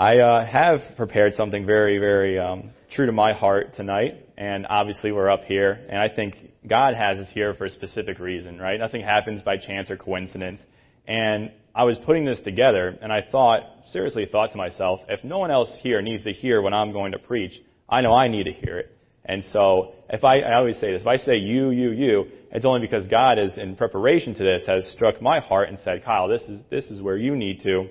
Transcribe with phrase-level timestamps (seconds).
[0.00, 5.12] I uh, have prepared something very, very um, true to my heart tonight, and obviously
[5.12, 8.80] we're up here, and I think God has us here for a specific reason, right?
[8.80, 10.64] Nothing happens by chance or coincidence.
[11.06, 15.38] And I was putting this together, and I thought, seriously thought to myself, if no
[15.38, 18.44] one else here needs to hear what I'm going to preach, I know I need
[18.44, 18.96] to hear it.
[19.26, 22.64] And so, if I, I always say this, if I say you, you, you, it's
[22.64, 26.26] only because God is in preparation to this has struck my heart and said, Kyle,
[26.26, 27.90] this is, this is where you need to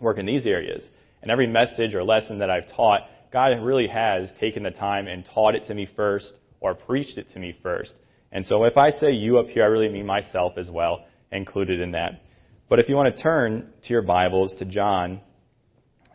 [0.00, 0.86] work in these areas.
[1.22, 3.00] And every message or lesson that I've taught,
[3.32, 7.30] God really has taken the time and taught it to me first or preached it
[7.32, 7.92] to me first.
[8.32, 11.80] And so if I say you up here, I really mean myself as well, included
[11.80, 12.22] in that.
[12.68, 15.20] But if you want to turn to your Bibles to John,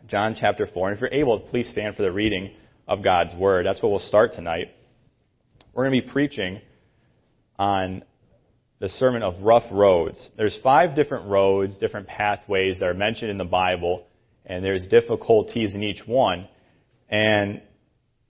[0.06, 2.52] John chapter 4, and if you're able, please stand for the reading
[2.88, 3.66] of God's Word.
[3.66, 4.72] That's what we'll start tonight.
[5.74, 6.60] We're going to be preaching
[7.58, 8.02] on
[8.78, 10.30] the sermon of rough roads.
[10.36, 14.06] There's five different roads, different pathways that are mentioned in the Bible,
[14.46, 16.48] and there's difficulties in each one.
[17.08, 17.60] And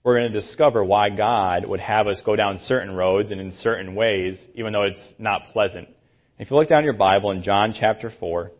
[0.03, 3.51] we're going to discover why God would have us go down certain roads and in
[3.51, 5.89] certain ways, even though it's not pleasant.
[6.39, 8.51] If you look down your Bible in John chapter 4,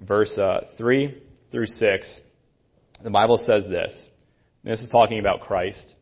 [0.00, 2.20] verse uh, 3 through 6,
[3.02, 3.96] the Bible says this.
[4.64, 5.94] This is talking about Christ.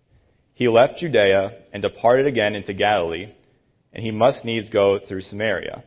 [0.54, 3.32] He left Judea and departed again into Galilee,
[3.92, 5.84] and he must needs go through Samaria.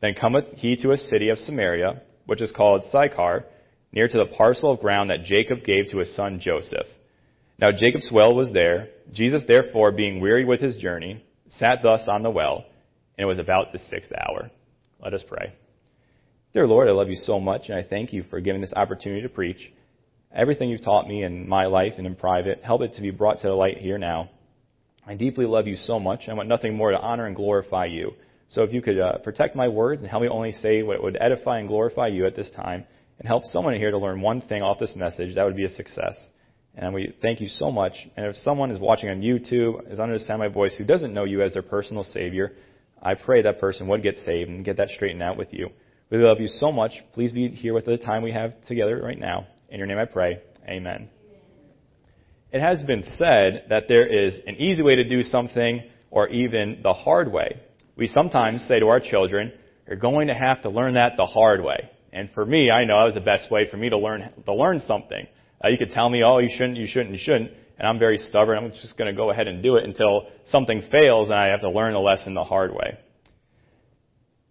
[0.00, 3.44] Then cometh he to a city of Samaria, which is called Sychar,
[3.92, 6.86] near to the parcel of ground that Jacob gave to his son Joseph.
[7.58, 8.88] Now Jacob's well was there.
[9.12, 12.64] Jesus, therefore, being weary with his journey, sat thus on the well,
[13.18, 14.50] and it was about the sixth hour.
[15.02, 15.52] Let us pray.
[16.52, 19.22] Dear Lord, I love you so much, and I thank you for giving this opportunity
[19.22, 19.72] to preach.
[20.32, 23.40] Everything you've taught me in my life and in private, help it to be brought
[23.40, 24.30] to the light here now.
[25.06, 26.28] I deeply love you so much.
[26.28, 28.12] I want nothing more to honor and glorify you.
[28.48, 31.16] So if you could uh, protect my words and help me only say what would
[31.20, 32.84] edify and glorify you at this time,
[33.20, 35.70] and help someone here to learn one thing off this message, that would be a
[35.70, 36.16] success.
[36.74, 37.92] And we thank you so much.
[38.16, 41.42] And if someone is watching on YouTube, is understand my voice, who doesn't know you
[41.42, 42.52] as their personal Savior,
[43.02, 45.68] I pray that person would get saved and get that straightened out with you.
[46.10, 46.92] We love you so much.
[47.12, 49.46] Please be here with the time we have together right now.
[49.68, 50.40] In your name I pray.
[50.66, 51.10] Amen.
[52.52, 56.80] It has been said that there is an easy way to do something or even
[56.82, 57.60] the hard way.
[57.96, 59.52] We sometimes say to our children,
[59.86, 61.90] you're going to have to learn that the hard way.
[62.12, 64.54] And for me, I know that was the best way for me to learn, to
[64.54, 65.26] learn something.
[65.64, 67.50] Uh, you could tell me, oh, you shouldn't, you shouldn't, you shouldn't.
[67.78, 68.58] And I'm very stubborn.
[68.58, 71.60] I'm just going to go ahead and do it until something fails and I have
[71.60, 72.98] to learn the lesson the hard way.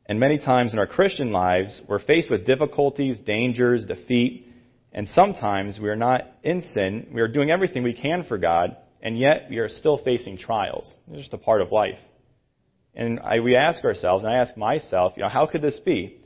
[0.06, 4.48] And many times in our Christian lives, we're faced with difficulties, dangers, defeat,
[4.92, 7.10] and sometimes we are not in sin.
[7.14, 10.92] We are doing everything we can for God, and yet we are still facing trials.
[11.12, 12.00] It's just a part of life.
[12.96, 16.19] And I, we ask ourselves, and I ask myself, you know, how could this be?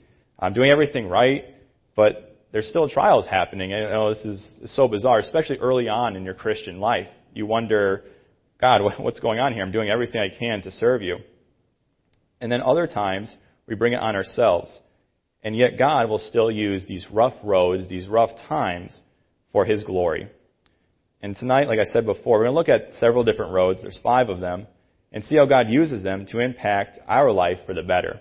[0.44, 1.46] I'm doing everything right,
[1.96, 3.74] but there's still trials happening.
[3.74, 4.46] I know this is
[4.76, 7.08] so bizarre, especially early on in your Christian life.
[7.34, 8.04] You wonder,
[8.60, 9.64] God, what's going on here?
[9.64, 11.20] I'm doing everything I can to serve you.
[12.42, 13.34] And then other times,
[13.68, 14.78] we bring it on ourselves.
[15.44, 18.92] And yet God will still use these rough roads, these rough times,
[19.54, 20.30] for His glory.
[21.22, 23.82] And tonight, like I said before, we're going to look at several different roads.
[23.82, 24.68] There's five of them.
[25.14, 28.20] And see how God uses them to impact our life for the better.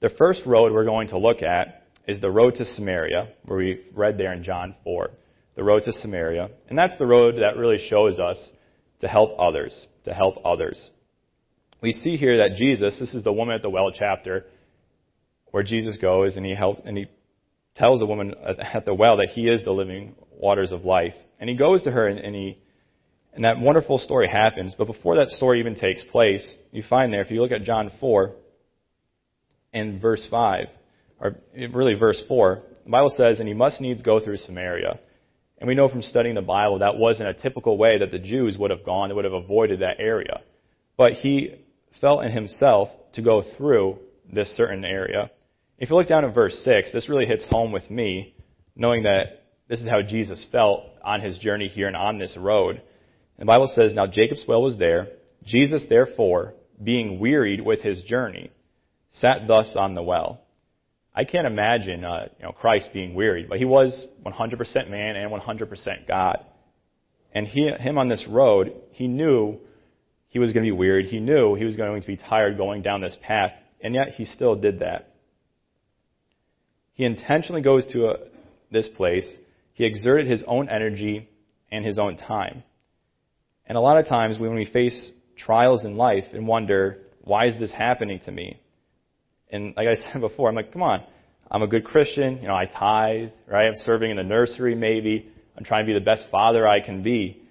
[0.00, 3.82] The first road we're going to look at is the road to Samaria, where we
[3.94, 5.10] read there in John 4.
[5.56, 6.48] The road to Samaria.
[6.68, 8.38] And that's the road that really shows us
[9.00, 10.88] to help others, to help others.
[11.82, 14.46] We see here that Jesus, this is the woman at the well chapter,
[15.50, 17.06] where Jesus goes and he help, and he
[17.76, 21.14] tells the woman at the well that he is the living waters of life.
[21.38, 22.58] And he goes to her and, and he
[23.32, 24.74] and that wonderful story happens.
[24.76, 27.90] But before that story even takes place, you find there, if you look at John
[28.00, 28.34] 4
[29.72, 30.66] and verse 5,
[31.20, 31.36] or
[31.72, 34.98] really verse 4, the Bible says, and he must needs go through Samaria.
[35.58, 38.56] And we know from studying the Bible that wasn't a typical way that the Jews
[38.58, 39.08] would have gone.
[39.08, 40.40] They would have avoided that area.
[40.96, 41.56] But he
[42.00, 43.98] felt in himself to go through
[44.32, 45.30] this certain area.
[45.78, 48.34] If you look down at verse 6, this really hits home with me,
[48.74, 52.82] knowing that this is how Jesus felt on his journey here and on this road.
[53.38, 55.08] the Bible says, Now Jacob's well was there.
[55.44, 58.50] Jesus, therefore, being wearied with his journey,
[59.12, 60.40] sat thus on the well.
[61.14, 65.32] I can't imagine uh, you know, Christ being wearied, but he was 100% man and
[65.32, 66.44] 100% God.
[67.32, 69.58] And he, him on this road, he knew
[70.28, 71.06] he was going to be wearied.
[71.06, 74.24] He knew he was going to be tired going down this path, and yet he
[74.24, 75.14] still did that.
[76.94, 78.16] He intentionally goes to a,
[78.70, 79.26] this place.
[79.74, 81.28] He exerted his own energy
[81.72, 82.62] and his own time.
[83.66, 87.58] And a lot of times when we face trials in life and wonder, why is
[87.58, 88.60] this happening to me?
[89.52, 91.02] And like I said before, I'm like, come on,
[91.50, 92.38] I'm a good Christian.
[92.40, 93.66] You know, I tithe, right?
[93.66, 95.28] I'm serving in the nursery maybe.
[95.56, 97.42] I'm trying to be the best father I can be.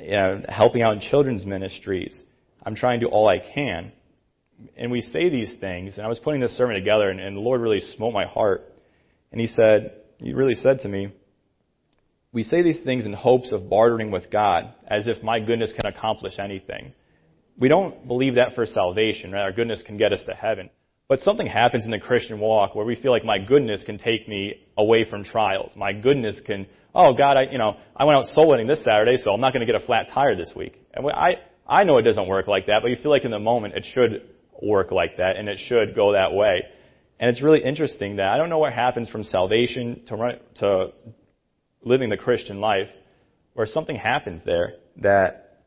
[0.00, 2.18] You know, helping out in children's ministries.
[2.64, 3.92] I'm trying to do all I can.
[4.76, 7.40] And we say these things, and I was putting this sermon together, and, and the
[7.40, 8.70] Lord really smote my heart.
[9.32, 11.12] And He said, He really said to me,
[12.32, 15.86] we say these things in hopes of bartering with God, as if my goodness can
[15.86, 16.92] accomplish anything.
[17.58, 19.42] We don't believe that for salvation, right?
[19.42, 20.70] Our goodness can get us to heaven.
[21.10, 24.28] But something happens in the Christian walk where we feel like my goodness can take
[24.28, 25.72] me away from trials.
[25.74, 29.16] My goodness can, oh God, I, you know, I went out soul winning this Saturday,
[29.16, 30.80] so I'm not going to get a flat tire this week.
[30.94, 31.32] And I,
[31.66, 33.86] I know it doesn't work like that, but you feel like in the moment it
[33.92, 34.22] should
[34.62, 36.62] work like that, and it should go that way.
[37.18, 40.92] And it's really interesting that I don't know what happens from salvation to, run, to
[41.82, 42.88] living the Christian life
[43.54, 45.58] where something happens there that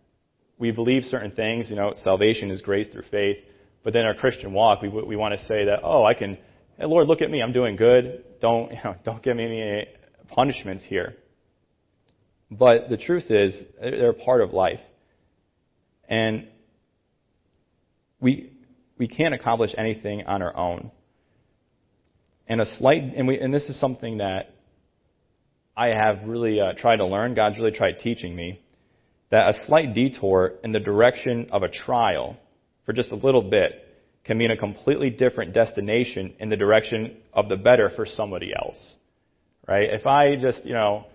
[0.58, 3.40] we believe certain things, you know, salvation is grace through faith,
[3.84, 6.38] but then our Christian walk, we, we want to say that, oh, I can,
[6.78, 8.24] hey, Lord, look at me, I'm doing good.
[8.42, 9.88] Don't, you know, don't give me any
[10.30, 11.16] punishments here.
[12.50, 14.80] But the truth is, they're a part of life.
[16.08, 16.48] And
[18.20, 18.52] we,
[18.98, 20.92] we can't accomplish anything on our own.
[22.48, 24.54] And a slight, and, we, and this is something that
[25.76, 28.62] I have really uh, tried to learn, God's really tried teaching me,
[29.32, 32.38] that a slight detour in the direction of a trial
[32.86, 33.72] for just a little bit
[34.24, 38.96] can mean a completely different destination in the direction of the better for somebody else.
[39.68, 39.90] Right?
[39.92, 41.06] If I just, you know,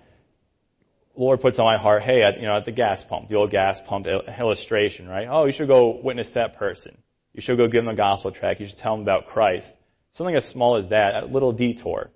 [1.17, 3.51] Lord puts on my heart, hey, at, you know, at the gas pump, the old
[3.51, 5.27] gas pump illustration, right?
[5.31, 6.97] Oh, you should go witness that person.
[7.33, 8.61] You should go give them a gospel track.
[8.61, 9.67] You should tell them about Christ.
[10.13, 12.11] Something as small as that, a little detour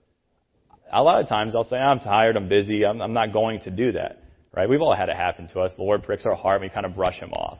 [0.92, 3.70] a lot of times I'll say, I'm tired, I'm busy, I'm, I'm not going to
[3.70, 4.22] do that.
[4.54, 4.68] Right?
[4.68, 5.72] We've all had it happen to us.
[5.76, 7.58] The Lord pricks our heart and we kind of brush him off.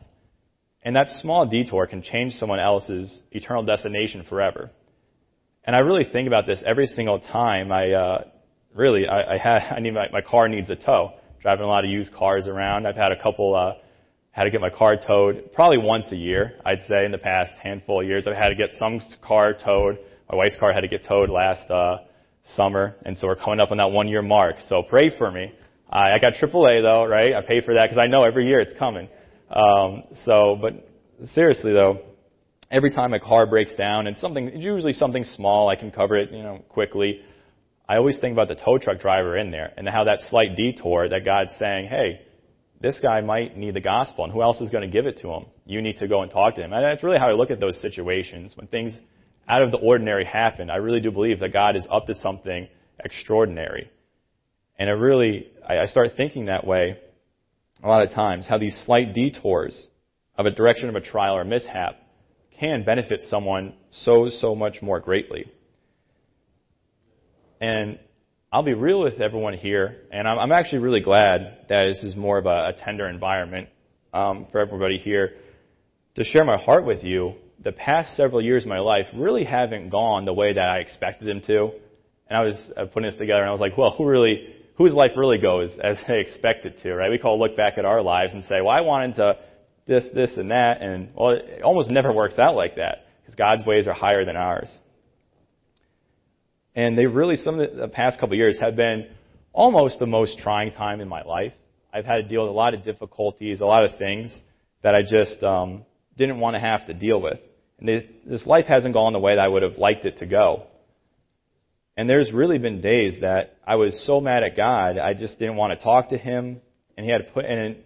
[0.85, 4.71] And that small detour can change someone else's eternal destination forever.
[5.65, 8.25] And I really think about this every single time I, uh,
[8.75, 11.13] really, I, I had, I need my, my car needs a tow.
[11.41, 12.87] Driving a lot of used cars around.
[12.87, 13.81] I've had a couple, uh,
[14.31, 17.51] had to get my car towed probably once a year, I'd say, in the past
[17.63, 18.27] handful of years.
[18.27, 19.99] I've had to get some car towed.
[20.31, 21.99] My wife's car had to get towed last, uh,
[22.57, 24.57] summer, and so we're coming up on that one year mark.
[24.67, 25.53] So pray for me.
[25.91, 27.35] I, I got AAA though, right?
[27.35, 29.09] I pay for that because I know every year it's coming.
[29.53, 30.89] Um, so, but
[31.35, 32.01] seriously though,
[32.71, 36.17] every time a car breaks down, and something, it's usually something small, I can cover
[36.17, 37.21] it, you know, quickly.
[37.89, 41.09] I always think about the tow truck driver in there and how that slight detour
[41.11, 42.23] that God's saying, hey,
[42.81, 45.29] this guy might need the gospel, and who else is going to give it to
[45.29, 45.45] him?
[45.67, 46.73] You need to go and talk to him.
[46.73, 48.93] And that's really how I look at those situations when things
[49.47, 52.69] out of the ordinary happen, I really do believe that God is up to something
[53.05, 53.91] extraordinary.
[54.79, 56.99] And it really, I start thinking that way
[57.83, 59.87] a lot of times, how these slight detours
[60.37, 61.97] of a direction of a trial or mishap
[62.59, 65.51] can benefit someone so, so much more greatly.
[67.61, 67.99] And
[68.53, 72.17] I'll be real with everyone here, and I'm, I'm actually really glad that this is
[72.17, 73.69] more of a, a tender environment
[74.13, 75.33] um, for everybody here
[76.17, 77.35] to share my heart with you
[77.65, 81.29] the past several years of my life really haven't gone the way that I expected
[81.29, 81.71] them to.
[82.29, 84.93] And I was uh, putting this together and I was like, well, who really, whose
[84.93, 87.11] life really goes as they expect it to, right?
[87.11, 89.39] We call look back at our lives and say, well, I wanted to
[89.87, 93.65] this, this, and that, and well, it almost never works out like that because God's
[93.67, 94.71] ways are higher than ours.
[96.75, 99.09] And they really, some of the past couple of years have been
[99.53, 101.53] almost the most trying time in my life.
[101.93, 104.35] I've had to deal with a lot of difficulties, a lot of things
[104.83, 105.85] that I just um,
[106.17, 107.39] didn't want to have to deal with.
[107.79, 110.67] And this life hasn't gone the way that I would have liked it to go.
[111.97, 115.57] And there's really been days that I was so mad at God, I just didn't
[115.57, 116.61] want to talk to Him,
[116.97, 117.77] and He had to put and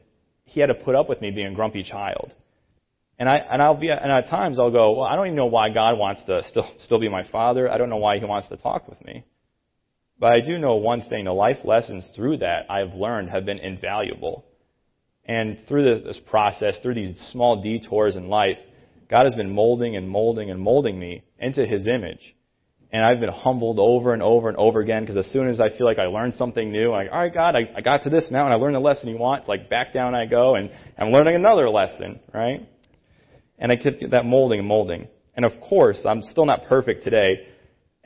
[0.44, 2.32] He had to put up with me being a grumpy child.
[3.18, 5.46] And I and I'll be and at times I'll go, well, I don't even know
[5.46, 7.70] why God wants to still still be my Father.
[7.70, 9.24] I don't know why He wants to talk with me.
[10.18, 13.58] But I do know one thing: the life lessons through that I've learned have been
[13.58, 14.44] invaluable.
[15.28, 18.58] And through this, this process, through these small detours in life,
[19.10, 22.36] God has been molding and molding and molding me into His image.
[22.92, 25.76] And I've been humbled over and over and over again because as soon as I
[25.76, 28.10] feel like I learned something new, I'm like, all right, God, I, I got to
[28.10, 29.48] this now and I learned the lesson you want.
[29.48, 32.68] Like back down I go and I'm learning another lesson, right?
[33.58, 35.08] And I keep that molding and molding.
[35.34, 37.46] And of course, I'm still not perfect today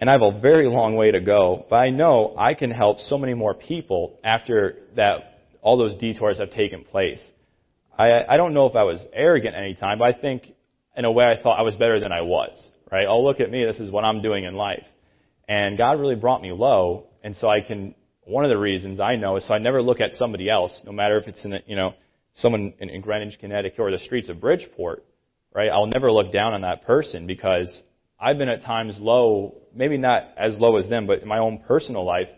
[0.00, 3.00] and I have a very long way to go, but I know I can help
[3.00, 7.20] so many more people after that all those detours have taken place.
[7.98, 10.54] I, I don't know if I was arrogant any time, but I think
[10.96, 12.58] in a way I thought I was better than I was,
[12.90, 13.06] right?
[13.06, 13.64] Oh, look at me.
[13.64, 14.84] This is what I'm doing in life.
[15.48, 17.06] And God really brought me low.
[17.22, 17.94] And so I can,
[18.24, 20.92] one of the reasons I know is so I never look at somebody else, no
[20.92, 21.94] matter if it's in, you know,
[22.34, 25.04] someone in, in Greenwich, Connecticut or the streets of Bridgeport,
[25.54, 25.68] right?
[25.68, 27.82] I'll never look down on that person because
[28.18, 31.62] I've been at times low, maybe not as low as them, but in my own
[31.66, 32.28] personal life,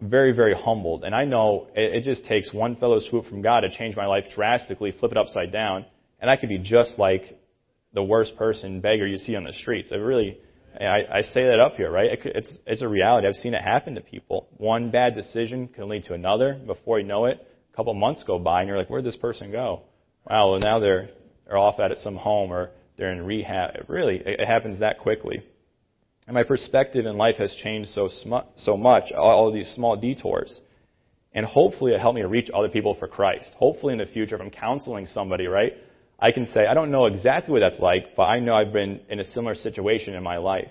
[0.00, 1.04] very, very humbled.
[1.04, 4.06] And I know it, it just takes one fellow swoop from God to change my
[4.06, 5.86] life drastically, flip it upside down,
[6.20, 7.22] and I could be just like
[7.94, 9.90] the worst person, beggar you see on the streets.
[9.92, 10.38] I really,
[10.78, 12.10] I, I say that up here, right?
[12.12, 13.28] It, it's, it's a reality.
[13.28, 14.48] I've seen it happen to people.
[14.56, 16.60] One bad decision can lead to another.
[16.66, 19.52] Before you know it, a couple months go by, and you're like, where'd this person
[19.52, 19.82] go?
[20.28, 21.10] Wow, well, now they're,
[21.46, 23.76] they're off at some home or they're in rehab.
[23.76, 25.42] It really, it, it happens that quickly.
[26.26, 29.96] And my perspective in life has changed so, sm- so much, all of these small
[29.96, 30.58] detours.
[31.32, 33.50] And hopefully it helped me to reach other people for Christ.
[33.56, 35.74] Hopefully in the future, if I'm counseling somebody, right,
[36.18, 39.00] I can say, I don't know exactly what that's like, but I know I've been
[39.08, 40.70] in a similar situation in my life.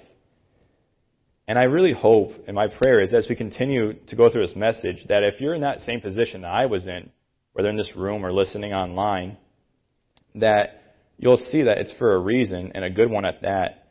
[1.48, 4.56] And I really hope, and my prayer is as we continue to go through this
[4.56, 7.10] message, that if you're in that same position that I was in,
[7.52, 9.38] whether in this room or listening online,
[10.36, 13.90] that you'll see that it's for a reason and a good one at that.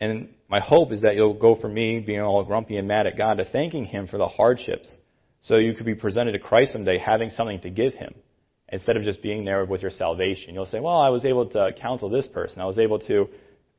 [0.00, 3.18] And my hope is that you'll go from me being all grumpy and mad at
[3.18, 4.88] God to thanking Him for the hardships.
[5.42, 8.14] So you could be presented to Christ someday having something to give Him
[8.68, 10.54] instead of just being there with your salvation.
[10.54, 12.60] You'll say, well, I was able to counsel this person.
[12.60, 13.28] I was able to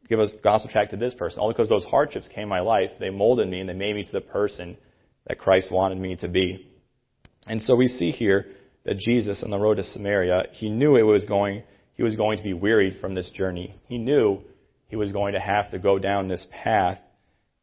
[0.07, 1.39] give a gospel tract to this person.
[1.39, 2.91] All because those hardships came in my life.
[2.99, 4.77] They molded me and they made me to the person
[5.27, 6.69] that Christ wanted me to be.
[7.45, 8.47] And so we see here
[8.85, 11.63] that Jesus on the road to Samaria, he knew it was going,
[11.95, 13.75] he was going to be wearied from this journey.
[13.87, 14.39] He knew
[14.87, 16.99] he was going to have to go down this path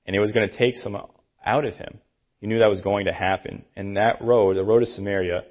[0.06, 0.96] and it was going to take some
[1.44, 1.98] out of him.
[2.40, 3.64] He knew that was going to happen.
[3.74, 5.44] And that road, the road to Samaria,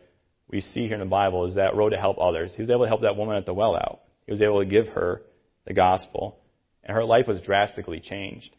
[0.50, 2.54] we see here in the Bible is that road to help others.
[2.56, 4.02] He was able to help that woman at the well out.
[4.26, 5.22] He was able to give her
[5.66, 6.38] the gospel.
[6.84, 8.56] And her life was drastically changed.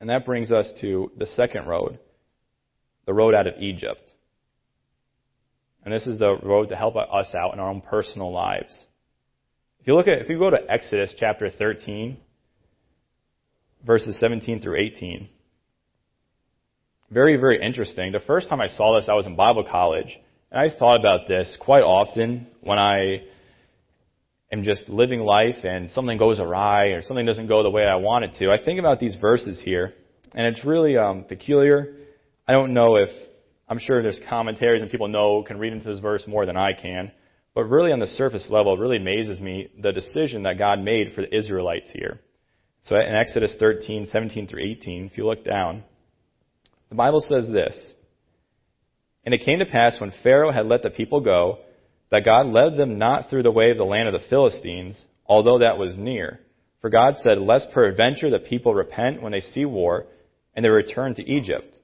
[0.00, 1.98] And that brings us to the second road,
[3.06, 4.12] the road out of Egypt.
[5.84, 8.76] And this is the road to help us out in our own personal lives.
[9.80, 12.18] If you look at, if you go to Exodus chapter 13,
[13.84, 15.28] verses 17 through 18,
[17.10, 18.12] very, very interesting.
[18.12, 20.18] The first time I saw this, I was in Bible college,
[20.52, 23.22] and I thought about this quite often when I
[24.52, 27.96] am just living life and something goes awry or something doesn't go the way I
[27.96, 28.50] want it to.
[28.50, 29.94] I think about these verses here,
[30.34, 31.96] and it's really um, peculiar.
[32.46, 33.10] I don't know if
[33.68, 36.72] I'm sure there's commentaries and people know can read into this verse more than I
[36.72, 37.10] can.
[37.54, 41.12] But really, on the surface level, it really amazes me the decision that God made
[41.14, 42.20] for the Israelites here.
[42.82, 45.82] So in Exodus 13, 17 through 18, if you look down,
[46.90, 47.92] the Bible says this
[49.24, 51.60] And it came to pass when Pharaoh had let the people go,
[52.10, 55.60] that God led them not through the way of the land of the Philistines, although
[55.60, 56.40] that was near.
[56.80, 60.06] For God said, Lest peradventure the people repent when they see war,
[60.54, 61.76] and they return to Egypt.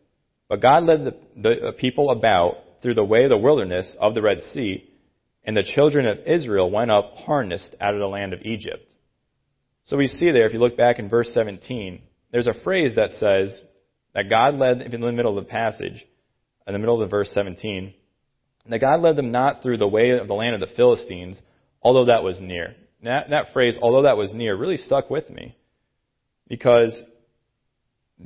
[0.49, 4.23] But God led the, the people about through the way of the wilderness of the
[4.23, 4.89] Red Sea,
[5.45, 8.91] and the children of Israel went up harnessed out of the land of Egypt.
[9.85, 13.13] So we see there, if you look back in verse 17, there's a phrase that
[13.13, 13.61] says
[14.16, 16.06] that God led, in the middle of the passage,
[16.66, 17.92] in the middle of verse 17,
[18.70, 21.38] that God led them not through the way of the land of the Philistines,
[21.82, 22.75] although that was near.
[23.02, 25.54] That, that phrase, although that was near, really stuck with me.
[26.49, 26.99] Because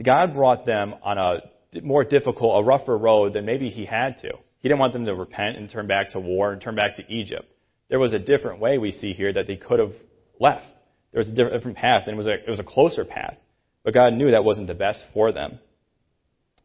[0.00, 4.30] God brought them on a more difficult, a rougher road than maybe He had to.
[4.60, 7.12] He didn't want them to repent and turn back to war and turn back to
[7.12, 7.46] Egypt.
[7.88, 9.94] There was a different way we see here that they could have
[10.38, 10.66] left.
[11.10, 13.34] There was a different path, and it was a, it was a closer path.
[13.82, 15.58] But God knew that wasn't the best for them.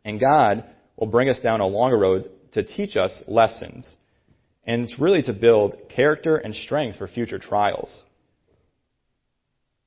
[0.05, 0.63] And God
[0.95, 3.85] will bring us down a longer road to teach us lessons.
[4.65, 8.03] And it's really to build character and strength for future trials.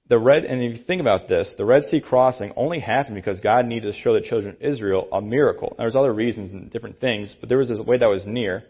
[0.08, 3.40] The Red, and if you think about this, the Red Sea crossing only happened because
[3.40, 5.74] God needed to show the children of Israel a miracle.
[5.76, 8.64] There was other reasons and different things, but there was this way that was near,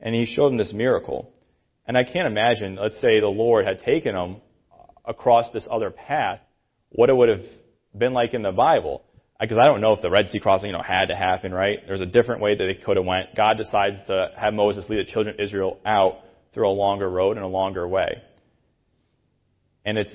[0.00, 1.32] and He showed them this miracle.
[1.86, 4.42] And I can't imagine, let's say the Lord had taken them
[5.04, 6.40] across this other path,
[6.90, 7.44] what it would have
[7.96, 9.02] been like in the Bible.
[9.42, 11.80] Because I don't know if the Red Sea crossing, you know, had to happen, right?
[11.84, 13.34] There's a different way that it could have went.
[13.34, 16.20] God decides to have Moses lead the children of Israel out
[16.54, 18.22] through a longer road and a longer way.
[19.84, 20.14] And it's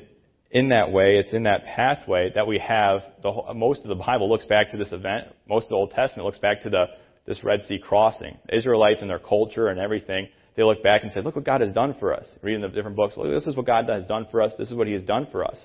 [0.50, 4.01] in that way, it's in that pathway that we have the whole, most of the
[4.01, 5.27] Bible looks back to this event.
[5.48, 6.86] Most of the Old Testament looks back to the
[7.25, 8.38] this Red Sea crossing.
[8.48, 11.60] The Israelites and their culture and everything, they look back and say, "Look what God
[11.60, 14.25] has done for us." Reading the different books, look, this is what God has done
[14.31, 14.55] for us.
[14.57, 15.62] This is what He has done for us.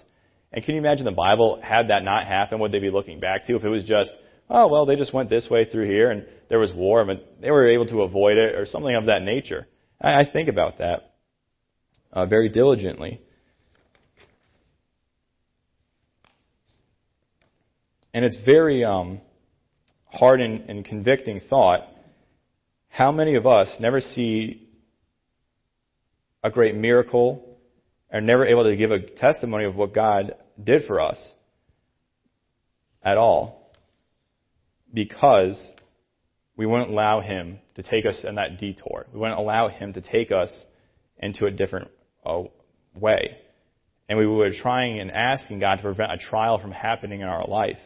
[0.52, 2.59] And can you imagine the Bible had that not happen?
[2.61, 4.11] Would they be looking back to if it was just,
[4.50, 7.50] oh well, they just went this way through here and there was war, but they
[7.50, 9.66] were able to avoid it or something of that nature?
[10.00, 11.14] I, I think about that
[12.12, 13.23] uh, very diligently.
[18.14, 19.23] And it's very um,
[20.04, 21.88] hard and, and convicting thought.
[22.88, 24.68] How many of us never see
[26.44, 27.56] a great miracle
[28.12, 31.18] are never able to give a testimony of what God did for us
[33.02, 33.73] at all
[34.92, 35.73] because
[36.56, 39.06] we wouldn't allow him to take us in that detour.
[39.12, 40.50] We wouldn't allow him to take us
[41.18, 41.90] into a different
[42.25, 42.42] uh,
[42.94, 43.38] way.
[44.09, 47.47] And we were trying and asking God to prevent a trial from happening in our
[47.49, 47.78] life.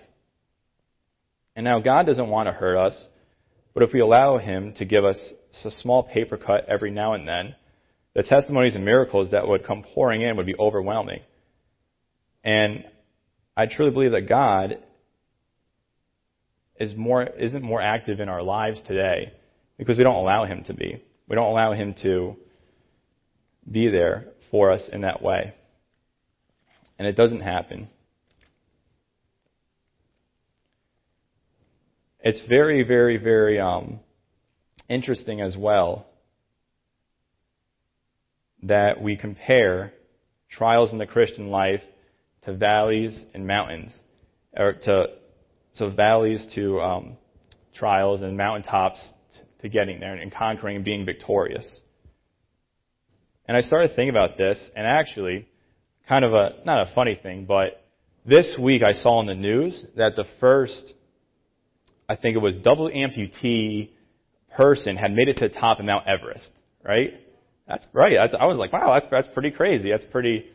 [1.55, 3.09] And now God doesn't want to hurt us,
[3.73, 5.19] but if we allow him to give us
[5.65, 7.55] a small paper cut every now and then,
[8.15, 11.21] the testimonies and miracles that would come pouring in would be overwhelming.
[12.47, 12.85] And
[13.57, 14.79] I truly believe that God
[16.79, 19.33] is more, isn't more active in our lives today
[19.77, 21.03] because we don't allow Him to be.
[21.29, 22.37] We don't allow Him to
[23.69, 25.55] be there for us in that way.
[27.01, 27.89] And it doesn't happen.
[32.21, 33.99] It's very, very, very um,
[34.89, 36.07] interesting as well
[38.63, 39.93] that we compare
[40.49, 41.83] trials in the Christian life
[42.47, 43.93] to valleys and mountains,
[44.57, 45.07] or to
[45.75, 47.17] so valleys to um,
[47.75, 49.13] trials and mountaintops
[49.61, 51.81] to getting there and conquering and being victorious.
[53.47, 55.49] And I started thinking about this, and actually,
[56.09, 57.85] kind of a not a funny thing, but
[58.25, 60.93] this week I saw in the news that the first,
[62.09, 63.91] I think it was double amputee
[64.57, 66.51] person had made it to the top of Mount Everest.
[66.83, 67.21] Right?
[67.69, 68.17] That's right.
[68.17, 69.91] That's, I was like, wow, that's that's pretty crazy.
[69.91, 70.47] That's pretty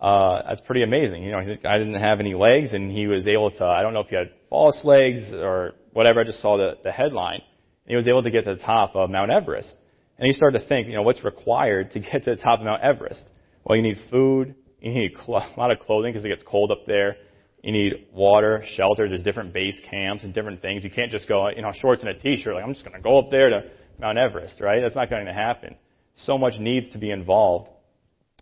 [0.00, 1.22] uh, that's pretty amazing.
[1.22, 3.64] You know, I didn't have any legs, and he was able to.
[3.64, 6.20] I don't know if he had false legs or whatever.
[6.20, 7.42] I just saw the the headline.
[7.84, 9.74] And he was able to get to the top of Mount Everest.
[10.18, 12.64] And he started to think, you know, what's required to get to the top of
[12.64, 13.24] Mount Everest?
[13.64, 14.54] Well, you need food.
[14.80, 17.16] You need a lot of clothing because it gets cold up there.
[17.62, 19.06] You need water, shelter.
[19.06, 20.82] There's different base camps and different things.
[20.82, 22.54] You can't just go, you know, shorts and a t-shirt.
[22.54, 23.62] Like I'm just going to go up there to
[23.98, 24.80] Mount Everest, right?
[24.80, 25.76] That's not going to happen.
[26.16, 27.68] So much needs to be involved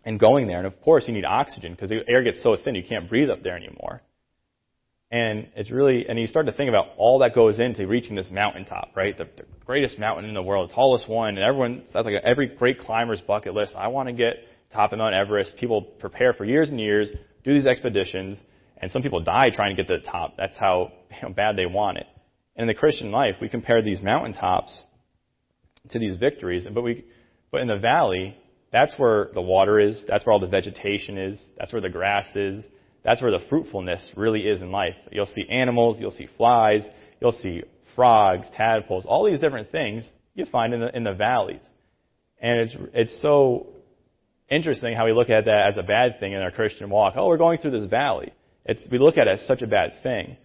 [0.05, 0.57] in going there.
[0.57, 3.29] And of course, you need oxygen because the air gets so thin you can't breathe
[3.29, 4.01] up there anymore.
[5.11, 8.29] And it's really, and you start to think about all that goes into reaching this
[8.31, 9.17] mountaintop, right?
[9.17, 12.47] The, the greatest mountain in the world, the tallest one, and everyone, that's like every
[12.47, 13.73] great climber's bucket list.
[13.75, 14.35] I want to get
[14.71, 15.55] top of Mount Everest.
[15.57, 17.09] People prepare for years and years,
[17.43, 18.37] do these expeditions,
[18.77, 20.35] and some people die trying to get to the top.
[20.37, 22.05] That's how you know, bad they want it.
[22.55, 24.83] And in the Christian life, we compare these mountaintops
[25.89, 27.05] to these victories, but we,
[27.51, 28.37] but in the valley,
[28.71, 30.03] that's where the water is.
[30.07, 31.39] That's where all the vegetation is.
[31.57, 32.63] That's where the grass is.
[33.03, 34.95] That's where the fruitfulness really is in life.
[35.11, 36.85] You'll see animals, you'll see flies,
[37.21, 37.63] you'll see
[37.95, 41.61] frogs, tadpoles, all these different things you find in the, in the valleys.
[42.41, 43.67] And it's, it's so
[44.49, 47.13] interesting how we look at that as a bad thing in our Christian walk.
[47.17, 48.33] Oh, we're going through this valley.
[48.65, 50.37] It's, we look at it as such a bad thing.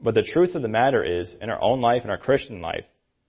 [0.00, 2.84] But the truth of the matter is, in our own life, in our Christian life,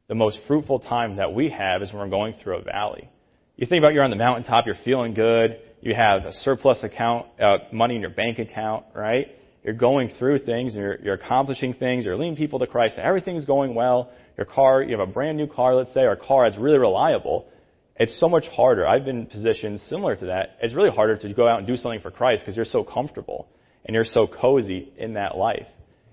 [0.07, 3.09] the most fruitful time that we have is when we're going through a valley.
[3.57, 7.25] You think about you're on the mountaintop, you're feeling good, you have a surplus account,
[7.41, 9.35] uh, money in your bank account, right?
[9.63, 13.73] You're going through things, you're, you're accomplishing things, you're leading people to Christ, everything's going
[13.73, 14.11] well.
[14.37, 16.77] Your car, you have a brand new car, let's say, or a car that's really
[16.77, 17.47] reliable.
[17.95, 18.87] It's so much harder.
[18.87, 20.59] I've been in positions similar to that.
[20.61, 23.47] It's really harder to go out and do something for Christ because you're so comfortable
[23.85, 25.65] and you're so cozy in that life.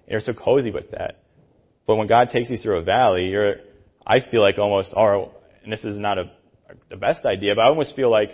[0.06, 1.20] And you're so cozy with that.
[1.86, 3.56] But when God takes you through a valley, you're,
[4.06, 5.30] I feel like almost, or,
[5.62, 6.30] and this is not a
[6.90, 8.30] the best idea, but I almost feel like,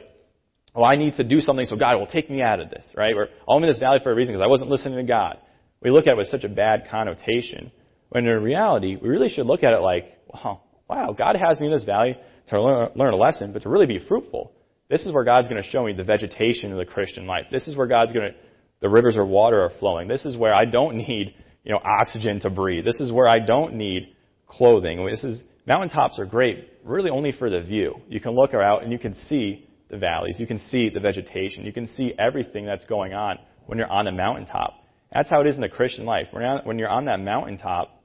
[0.74, 3.14] well, I need to do something so God will take me out of this, right?
[3.14, 5.38] Or oh, I'm in this valley for a reason because I wasn't listening to God.
[5.82, 7.72] We look at it with such a bad connotation.
[8.10, 11.66] When in reality, we really should look at it like, wow, wow, God has me
[11.66, 12.16] in this valley
[12.48, 14.52] to learn, learn a lesson, but to really be fruitful.
[14.88, 17.46] This is where God's going to show me the vegetation of the Christian life.
[17.50, 18.38] This is where God's going to,
[18.80, 20.08] the rivers of water are flowing.
[20.08, 22.84] This is where I don't need, you know, oxygen to breathe.
[22.84, 24.16] This is where I don't need
[24.48, 25.06] clothing.
[25.08, 27.96] This is, mountaintops are great really only for the view.
[28.08, 30.36] You can look out and you can see the valleys.
[30.38, 31.64] You can see the vegetation.
[31.64, 34.74] You can see everything that's going on when you're on a mountaintop.
[35.12, 36.28] That's how it is in the Christian life.
[36.30, 38.00] When you're on that mountaintop,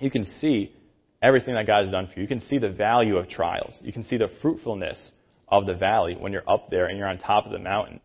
[0.00, 0.74] you can see
[1.22, 2.22] everything that God has done for you.
[2.22, 3.74] You can see the value of trials.
[3.82, 4.98] You can see the fruitfulness
[5.48, 8.00] of the valley when you're up there and you're on top of the mountain.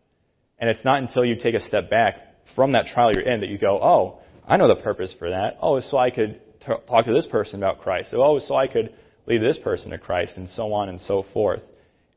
[0.58, 2.16] And it's not until you take a step back
[2.54, 5.56] from that trial you're in that you go, oh, I know the purpose for that.
[5.60, 8.10] Oh, so I could talk to this person about Christ.
[8.14, 8.92] Oh, so I could
[9.26, 11.62] lead this person to Christ, and so on and so forth.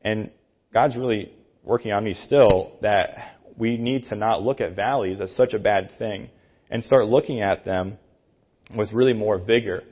[0.02, 0.30] And
[0.74, 1.32] God's really
[1.64, 5.60] working on me still that we need to not look at valleys as such a
[5.60, 6.30] bad thing
[6.70, 7.98] and start looking at them
[8.76, 9.84] with really more vigor.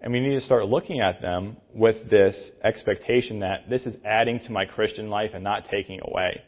[0.00, 4.40] And we need to start looking at them with this expectation that this is adding
[4.40, 6.42] to my Christian life and not taking away.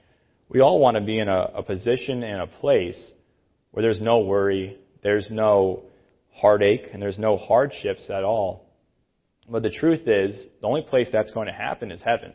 [0.48, 3.12] We all want to be in a, a position and a place
[3.70, 5.84] where there's no worry, there's no
[6.34, 8.66] heartache, and there's no hardships at all.
[9.48, 12.32] But the truth is, the only place that's going to happen is heaven.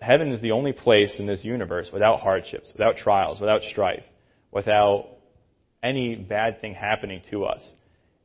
[0.00, 4.02] Heaven is the only place in this universe without hardships, without trials, without strife,
[4.50, 5.06] without
[5.82, 7.66] any bad thing happening to us.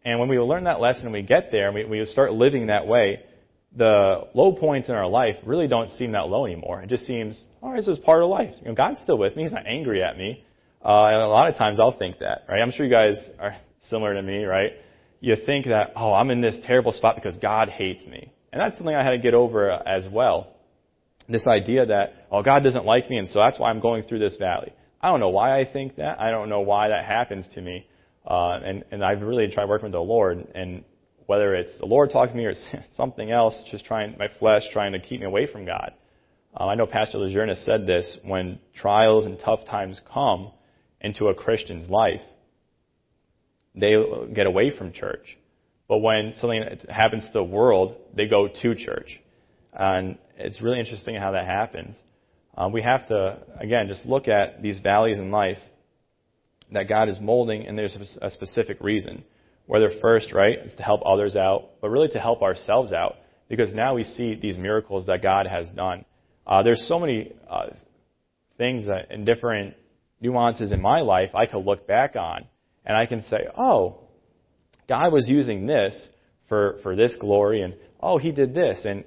[0.03, 2.67] And when we learn that lesson and we get there and we, we start living
[2.67, 3.21] that way,
[3.75, 6.81] the low points in our life really don't seem that low anymore.
[6.81, 8.55] It just seems, all right, this is part of life.
[8.61, 9.43] You know, God's still with me.
[9.43, 10.43] He's not angry at me.
[10.83, 12.61] Uh, and a lot of times I'll think that, right?
[12.61, 14.71] I'm sure you guys are similar to me, right?
[15.19, 18.31] You think that, oh, I'm in this terrible spot because God hates me.
[18.53, 20.53] And that's something I had to get over as well.
[21.27, 24.19] This idea that, oh, God doesn't like me, and so that's why I'm going through
[24.19, 24.71] this valley.
[25.01, 26.19] I don't know why I think that.
[26.21, 27.85] I don't know why that happens to me.
[28.25, 30.83] Uh, and, and I've really tried working with the Lord, and
[31.25, 32.53] whether it's the Lord talking to me or
[32.95, 35.93] something else, just trying, my flesh trying to keep me away from God.
[36.55, 40.51] Um, I know Pastor Lejeune has said this, when trials and tough times come
[41.01, 42.21] into a Christian's life,
[43.75, 43.95] they
[44.33, 45.37] get away from church.
[45.87, 49.19] But when something happens to the world, they go to church.
[49.73, 51.95] And it's really interesting how that happens.
[52.57, 55.59] Um, we have to, again, just look at these valleys in life
[56.71, 59.23] that God is molding, and there's a specific reason.
[59.67, 63.73] Whether first, right, is to help others out, but really to help ourselves out, because
[63.73, 66.03] now we see these miracles that God has done.
[66.45, 67.67] Uh, there's so many uh,
[68.57, 69.75] things that, and different
[70.21, 72.45] nuances in my life I could look back on,
[72.85, 73.99] and I can say, oh,
[74.87, 76.07] God was using this
[76.47, 79.03] for, for this glory, and oh, He did this, and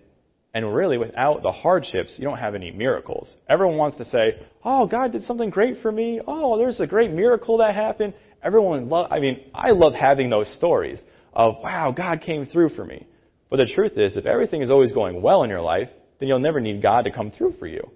[0.52, 3.32] and really, without the hardships, you don't have any miracles.
[3.48, 6.20] Everyone wants to say, "Oh, God did something great for me.
[6.26, 9.12] Oh, there's a great miracle that happened." Everyone love.
[9.12, 11.00] I mean, I love having those stories
[11.32, 13.06] of, "Wow, God came through for me."
[13.48, 16.40] But the truth is, if everything is always going well in your life, then you'll
[16.40, 17.88] never need God to come through for you.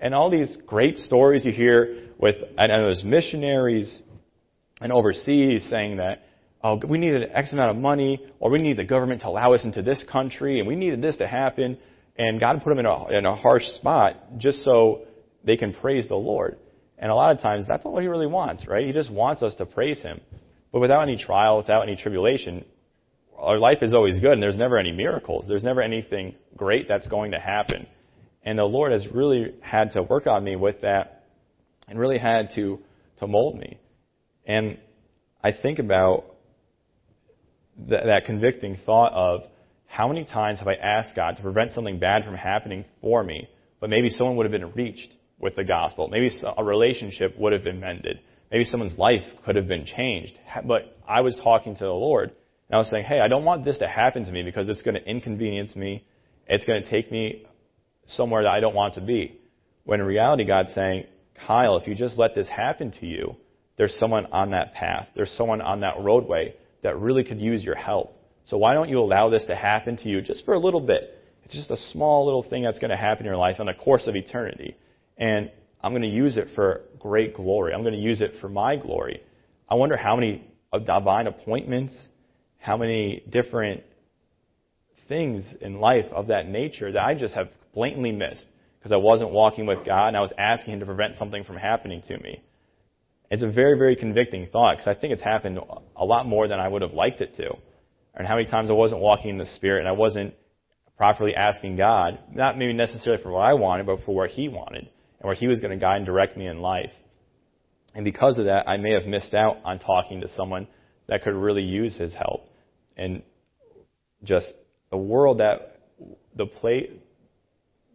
[0.00, 3.98] And all these great stories you hear with, those missionaries
[4.80, 6.22] and overseas saying that,
[6.62, 9.64] oh, we needed X amount of money, or we need the government to allow us
[9.64, 11.78] into this country, and we needed this to happen.
[12.16, 15.02] And God put them in a, in a harsh spot just so
[15.44, 16.58] they can praise the Lord.
[16.98, 18.86] And a lot of times, that's not what He really wants, right?
[18.86, 20.20] He just wants us to praise Him.
[20.72, 22.64] But without any trial, without any tribulation,
[23.36, 25.44] our life is always good, and there's never any miracles.
[25.46, 27.86] There's never anything great that's going to happen.
[28.42, 31.24] And the Lord has really had to work on me with that
[31.86, 32.78] and really had to,
[33.18, 33.78] to mold me.
[34.46, 34.78] And
[35.42, 36.24] I think about
[37.76, 39.42] th- that convicting thought of
[39.86, 43.48] how many times have I asked God to prevent something bad from happening for me,
[43.80, 46.08] but maybe someone would have been reached with the gospel?
[46.08, 48.20] Maybe a relationship would have been mended.
[48.50, 50.32] Maybe someone's life could have been changed.
[50.64, 52.30] But I was talking to the Lord,
[52.68, 54.82] and I was saying, hey, I don't want this to happen to me because it's
[54.82, 56.04] going to inconvenience me.
[56.46, 57.46] It's going to take me
[58.08, 59.38] somewhere that I don't want to be.
[59.84, 61.04] When in reality, God's saying,
[61.46, 63.36] Kyle, if you just let this happen to you,
[63.76, 65.08] there's someone on that path.
[65.14, 68.14] There's someone on that roadway that really could use your help.
[68.46, 71.14] So why don't you allow this to happen to you just for a little bit?
[71.44, 73.74] It's just a small little thing that's going to happen in your life on the
[73.74, 74.76] course of eternity.
[75.16, 77.72] And I'm going to use it for great glory.
[77.72, 79.22] I'm going to use it for my glory.
[79.68, 80.44] I wonder how many
[80.84, 81.94] divine appointments,
[82.58, 83.82] how many different
[85.08, 88.42] things in life of that nature that I just have blatantly missed
[88.78, 91.56] because I wasn't walking with God and I was asking Him to prevent something from
[91.56, 92.42] happening to me.
[93.30, 95.60] It's a very, very convicting thought because I think it's happened
[95.96, 97.50] a lot more than I would have liked it to
[98.16, 100.34] and how many times I wasn't walking in the Spirit and I wasn't
[100.96, 104.88] properly asking God, not maybe necessarily for what I wanted, but for what He wanted
[105.20, 106.90] and where He was going to guide and direct me in life.
[107.94, 110.66] And because of that, I may have missed out on talking to someone
[111.06, 112.48] that could really use His help.
[112.96, 113.22] And
[114.24, 114.48] just
[114.90, 115.80] the world that,
[116.34, 116.90] the place,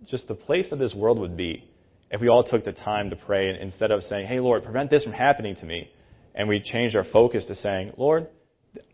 [0.10, 1.70] just the place that this world would be
[2.14, 4.92] if we all took the time to pray and instead of saying, hey, Lord, prevent
[4.92, 5.90] this from happening to me,
[6.36, 8.28] and we changed our focus to saying, Lord,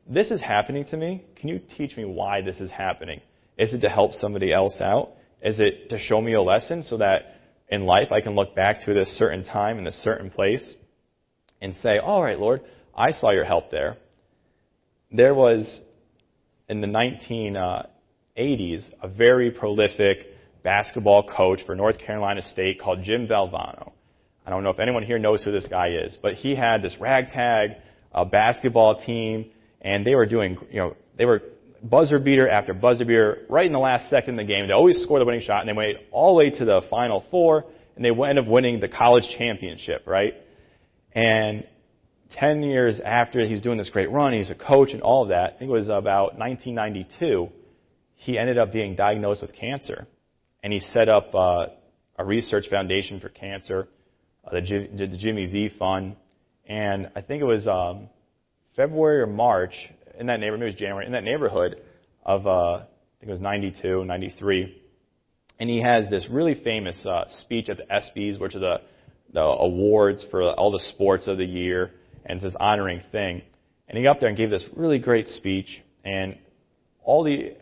[0.07, 1.25] this is happening to me.
[1.35, 3.19] Can you teach me why this is happening?
[3.57, 5.11] Is it to help somebody else out?
[5.41, 7.35] Is it to show me a lesson so that
[7.67, 10.75] in life I can look back to this certain time in this certain place
[11.61, 12.61] and say, all right, Lord,
[12.95, 13.97] I saw your help there.
[15.11, 15.81] There was,
[16.69, 20.27] in the 1980s, uh, a very prolific
[20.63, 23.91] basketball coach for North Carolina State called Jim Valvano.
[24.45, 26.95] I don't know if anyone here knows who this guy is, but he had this
[26.99, 27.71] ragtag
[28.13, 31.41] uh, basketball team and they were doing, you know, they were
[31.83, 34.67] buzzer beater after buzzer beater right in the last second of the game.
[34.67, 37.23] They always score the winning shot, and they went all the way to the final
[37.31, 40.33] four, and they end up winning the college championship, right?
[41.13, 41.65] And
[42.31, 45.53] 10 years after he's doing this great run, he's a coach and all of that,
[45.55, 47.49] I think it was about 1992,
[48.15, 50.07] he ended up being diagnosed with cancer.
[50.63, 51.67] And he set up uh,
[52.17, 53.87] a research foundation for cancer,
[54.45, 56.15] uh, the, G- the Jimmy V Fund.
[56.67, 58.09] And I think it was um,
[58.75, 59.73] February or March
[60.19, 61.81] in that neighborhood, maybe it was January, in that neighborhood
[62.25, 62.85] of, uh, I
[63.19, 64.81] think it was 92, 93.
[65.59, 68.75] And he has this really famous uh, speech at the ESPYs, which are the,
[69.33, 71.91] the awards for all the sports of the year,
[72.25, 73.41] and it's this honoring thing.
[73.87, 75.81] And he got up there and gave this really great speech.
[76.03, 76.37] And
[77.03, 77.55] all the,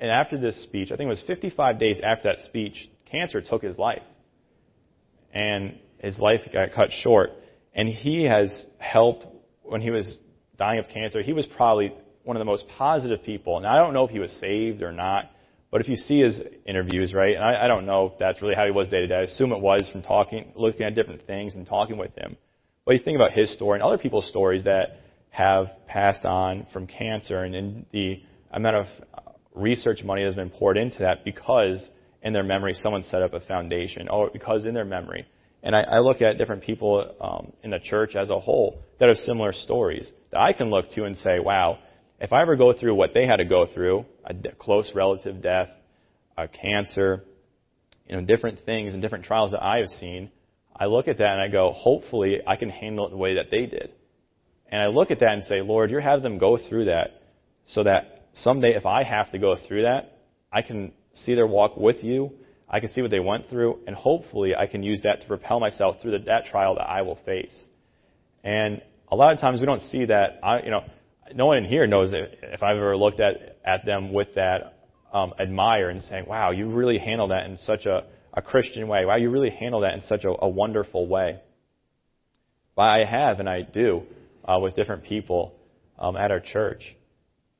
[0.00, 3.62] and after this speech, I think it was 55 days after that speech, cancer took
[3.62, 4.02] his life.
[5.32, 7.30] And his life got cut short.
[7.74, 9.26] And he has helped,
[9.62, 10.18] when he was
[10.56, 11.92] dying of cancer, he was probably
[12.24, 13.60] one of the most positive people.
[13.60, 15.30] Now, I don't know if he was saved or not,
[15.70, 18.54] but if you see his interviews, right, and I, I don't know if that's really
[18.54, 19.14] how he was day to day.
[19.14, 22.36] I assume it was from talking, looking at different things and talking with him.
[22.86, 26.86] But you think about his story and other people's stories that have passed on from
[26.86, 28.86] cancer and, and the amount of
[29.60, 31.88] research money has been poured into that because
[32.22, 35.26] in their memory someone set up a foundation or because in their memory.
[35.62, 39.08] And I, I look at different people um, in the church as a whole that
[39.08, 41.78] have similar stories that I can look to and say, wow,
[42.18, 45.68] if I ever go through what they had to go through, a close relative death,
[46.36, 47.24] a cancer,
[48.06, 50.30] you know, different things and different trials that I have seen,
[50.74, 53.50] I look at that and I go, hopefully I can handle it the way that
[53.50, 53.92] they did.
[54.70, 57.22] And I look at that and say, Lord, you're having them go through that
[57.66, 60.18] so that someday if I have to go through that,
[60.52, 62.32] I can see their walk with you.
[62.68, 65.58] I can see what they went through, and hopefully I can use that to propel
[65.58, 67.56] myself through the, that trial that I will face.
[68.44, 70.38] And a lot of times we don't see that.
[70.42, 70.84] I, you know,
[71.34, 74.78] no one in here knows if I've ever looked at, at them with that
[75.12, 79.04] um, admire and saying, wow, you really handle that in such a, a Christian way.
[79.04, 81.40] Wow, you really handle that in such a, a wonderful way.
[82.76, 84.02] But I have, and I do,
[84.44, 85.54] uh, with different people
[85.98, 86.82] um, at our church.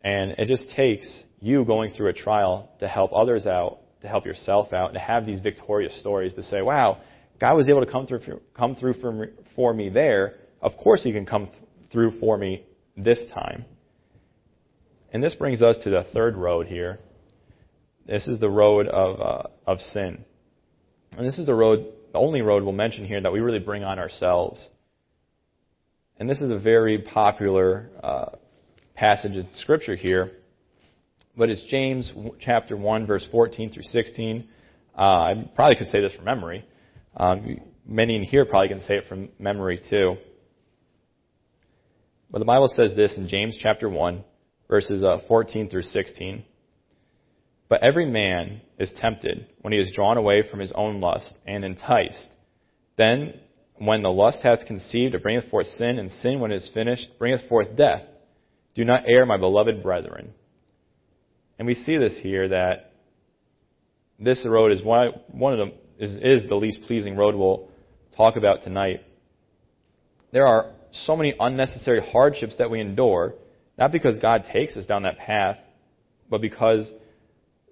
[0.02, 1.06] And it just takes
[1.40, 5.00] you going through a trial to help others out, to help yourself out, and to
[5.00, 6.98] have these victorious stories to say, wow,
[7.40, 10.36] God was able to come through, come through for me, for me there.
[10.60, 11.48] Of course, He can come
[11.92, 12.64] through for me
[12.96, 13.64] this time.
[15.12, 16.98] And this brings us to the third road here.
[18.06, 20.24] This is the road of, uh, of sin.
[21.16, 23.84] And this is the road, the only road we'll mention here that we really bring
[23.84, 24.68] on ourselves.
[26.18, 28.26] And this is a very popular uh,
[29.00, 30.30] passage in Scripture here.
[31.34, 34.46] But it's James chapter 1, verse 14 through 16.
[34.94, 36.66] Uh, I probably could say this from memory.
[37.16, 40.16] Um, many in here probably can say it from memory too.
[42.30, 44.22] But the Bible says this in James chapter 1,
[44.68, 46.44] verses uh, 14 through 16.
[47.70, 51.64] But every man is tempted when he is drawn away from his own lust and
[51.64, 52.28] enticed.
[52.98, 53.32] Then,
[53.78, 57.08] when the lust hath conceived, it bringeth forth sin, and sin, when it is finished,
[57.18, 58.02] bringeth forth death.
[58.74, 60.32] Do not err, my beloved brethren.
[61.58, 62.92] And we see this here that
[64.18, 67.68] this road is one, one of the is, is the least pleasing road we'll
[68.16, 69.02] talk about tonight.
[70.32, 73.34] There are so many unnecessary hardships that we endure,
[73.78, 75.58] not because God takes us down that path,
[76.30, 76.90] but because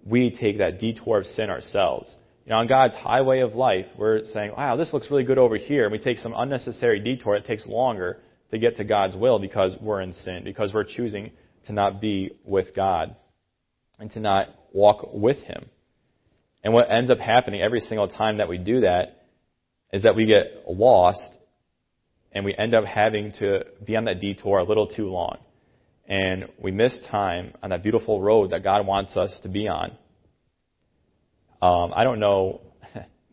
[0.05, 2.15] we take that detour of sin ourselves.
[2.45, 5.57] You know, on God's highway of life, we're saying, wow, this looks really good over
[5.57, 5.85] here.
[5.85, 7.37] And we take some unnecessary detour.
[7.37, 8.19] It takes longer
[8.51, 11.33] to get to God's will because we're in sin, because we're choosing
[11.67, 13.15] to not be with God
[13.99, 15.67] and to not walk with Him.
[16.65, 19.27] And what ends up happening every single time that we do that
[19.93, 21.31] is that we get lost
[22.33, 25.39] and we end up having to be on that detour a little too long.
[26.07, 29.93] And we miss time on that beautiful road that God wants us to be on.
[31.61, 32.61] Um, I don't know.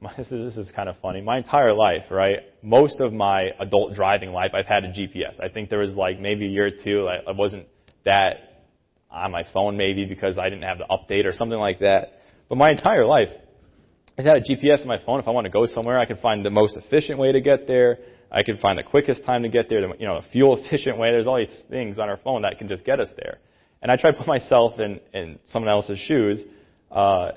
[0.18, 1.22] this, is, kind of funny.
[1.22, 2.40] My entire life, right?
[2.62, 5.40] Most of my adult driving life, I've had a GPS.
[5.42, 7.68] I think there was like maybe a year or two, I, I wasn't
[8.04, 8.64] that
[9.10, 12.22] on my phone maybe because I didn't have the update or something like that.
[12.50, 13.30] But my entire life,
[14.18, 15.20] I've had a GPS on my phone.
[15.20, 17.68] If I want to go somewhere, I can find the most efficient way to get
[17.68, 17.98] there.
[18.32, 20.98] I can find the quickest time to get there, the, you know, a fuel efficient
[20.98, 21.12] way.
[21.12, 23.40] There's all these things on our phone that can just get us there.
[23.82, 26.44] And I try to put myself in, in someone else's shoes.
[26.92, 27.32] Uh,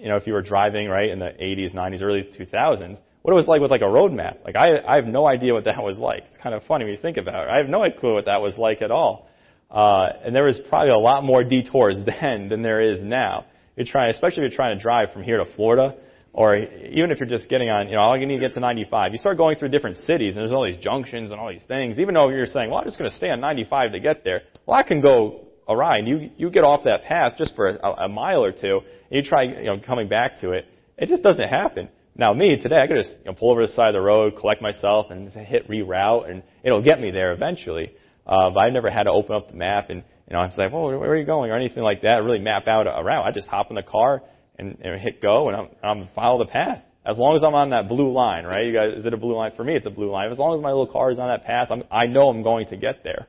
[0.00, 3.36] you know, if you were driving, right, in the 80s, 90s, early 2000s, what it
[3.36, 4.38] was like with like a road map.
[4.44, 6.24] Like I, I have no idea what that was like.
[6.28, 7.50] It's kind of funny when you think about it.
[7.50, 9.28] I have no clue what that was like at all.
[9.70, 13.46] Uh, and there was probably a lot more detours then than there is now.
[13.76, 15.96] You're trying, especially if you're trying to drive from here to Florida
[16.32, 18.60] or even if you're just getting on, you know, all you need to get to
[18.60, 19.12] 95.
[19.12, 21.98] You start going through different cities, and there's all these junctions and all these things.
[21.98, 24.42] Even though you're saying, well, I'm just going to stay on 95 to get there.
[24.66, 28.04] Well, I can go awry, and you you get off that path just for a,
[28.04, 30.66] a mile or two, and you try, you know, coming back to it.
[30.96, 31.88] It just doesn't happen.
[32.16, 34.00] Now, me today, I could just you know, pull over to the side of the
[34.00, 37.92] road, collect myself, and hit reroute, and it'll get me there eventually.
[38.26, 40.72] Uh, but I've never had to open up the map and you know, I'm like,
[40.72, 42.22] well, where are you going, or anything like that.
[42.22, 43.24] Really map out a route.
[43.24, 44.22] I just hop in the car
[44.58, 46.82] and, and hit go, and I'm, I'm follow the path.
[47.06, 48.66] As long as I'm on that blue line, right?
[48.66, 49.52] You guys, is it a blue line?
[49.56, 50.30] For me, it's a blue line.
[50.30, 52.66] As long as my little car is on that path, I'm, I know I'm going
[52.68, 53.28] to get there.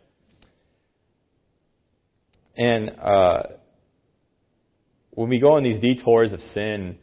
[2.56, 3.44] And uh,
[5.12, 6.98] when we go on these detours of sin,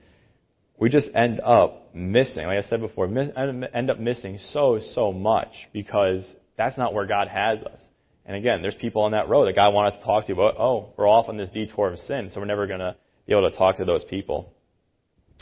[0.79, 5.13] we just end up missing, like I said before, miss, end up missing so, so
[5.13, 7.81] much because that's not where God has us.
[8.27, 10.57] And again, there's people on that road that God wants us to talk to, but
[10.59, 13.49] oh, we're off on this detour of sin, so we're never going to be able
[13.51, 14.53] to talk to those people.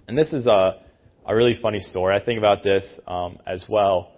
[0.07, 0.83] And this is a,
[1.27, 2.15] a really funny story.
[2.15, 4.13] I think about this um, as well.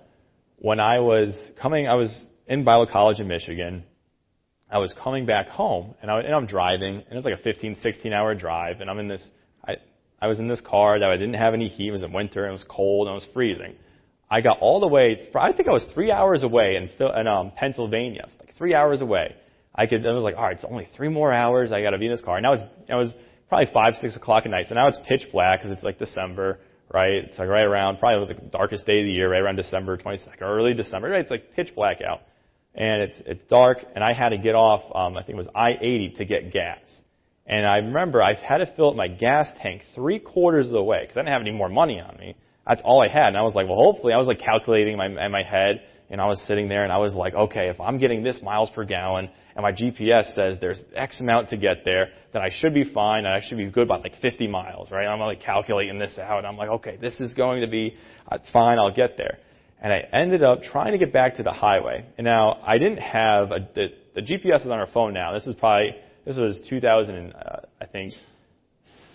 [0.58, 3.84] When I was coming, I was in Bible college in Michigan.
[4.70, 7.42] I was coming back home, and, I, and I'm driving, and it was like a
[7.42, 9.26] 15, 16 hour drive, and I'm in this,
[9.66, 9.76] I,
[10.20, 11.88] I was in this car that I didn't have any heat.
[11.88, 13.76] It was in winter, and it was cold, and it was freezing.
[14.28, 17.52] I got all the way, I think I was three hours away in, in um,
[17.56, 18.22] Pennsylvania.
[18.22, 19.36] It was like three hours away.
[19.72, 21.70] I could, I was like, all right, it's only three more hours.
[21.70, 22.36] I got to be in this car.
[22.36, 23.12] And I was, I was
[23.48, 24.66] probably five, six o'clock at night.
[24.68, 26.58] So now it's pitch black because it's like December,
[26.92, 27.24] right?
[27.24, 30.40] It's like right around, probably the darkest day of the year, right around December 22nd,
[30.40, 31.20] early December, right?
[31.20, 32.22] It's like pitch black out.
[32.76, 35.48] And it's, it's dark, and I had to get off, um, I think it was
[35.54, 36.80] I-80 to get gas.
[37.46, 40.82] And I remember I had to fill up my gas tank three quarters of the
[40.82, 42.36] way because I didn't have any more money on me.
[42.66, 43.28] That's all I had.
[43.28, 45.82] And I was like, well, hopefully, I was like calculating in my, in my head,
[46.10, 48.70] and I was sitting there, and I was like, okay, if I'm getting this miles
[48.74, 52.74] per gallon, and my GPS says there's X amount to get there, then I should
[52.74, 55.06] be fine, and I should be good by like 50 miles, right?
[55.06, 57.94] I'm like calculating this out, and I'm like, okay, this is going to be
[58.30, 59.38] uh, fine, I'll get there.
[59.86, 62.04] And I ended up trying to get back to the highway.
[62.18, 65.32] And now I didn't have a, the, the GPS is on our phone now.
[65.32, 65.94] This is probably
[66.24, 68.12] this was 2000, uh, I think,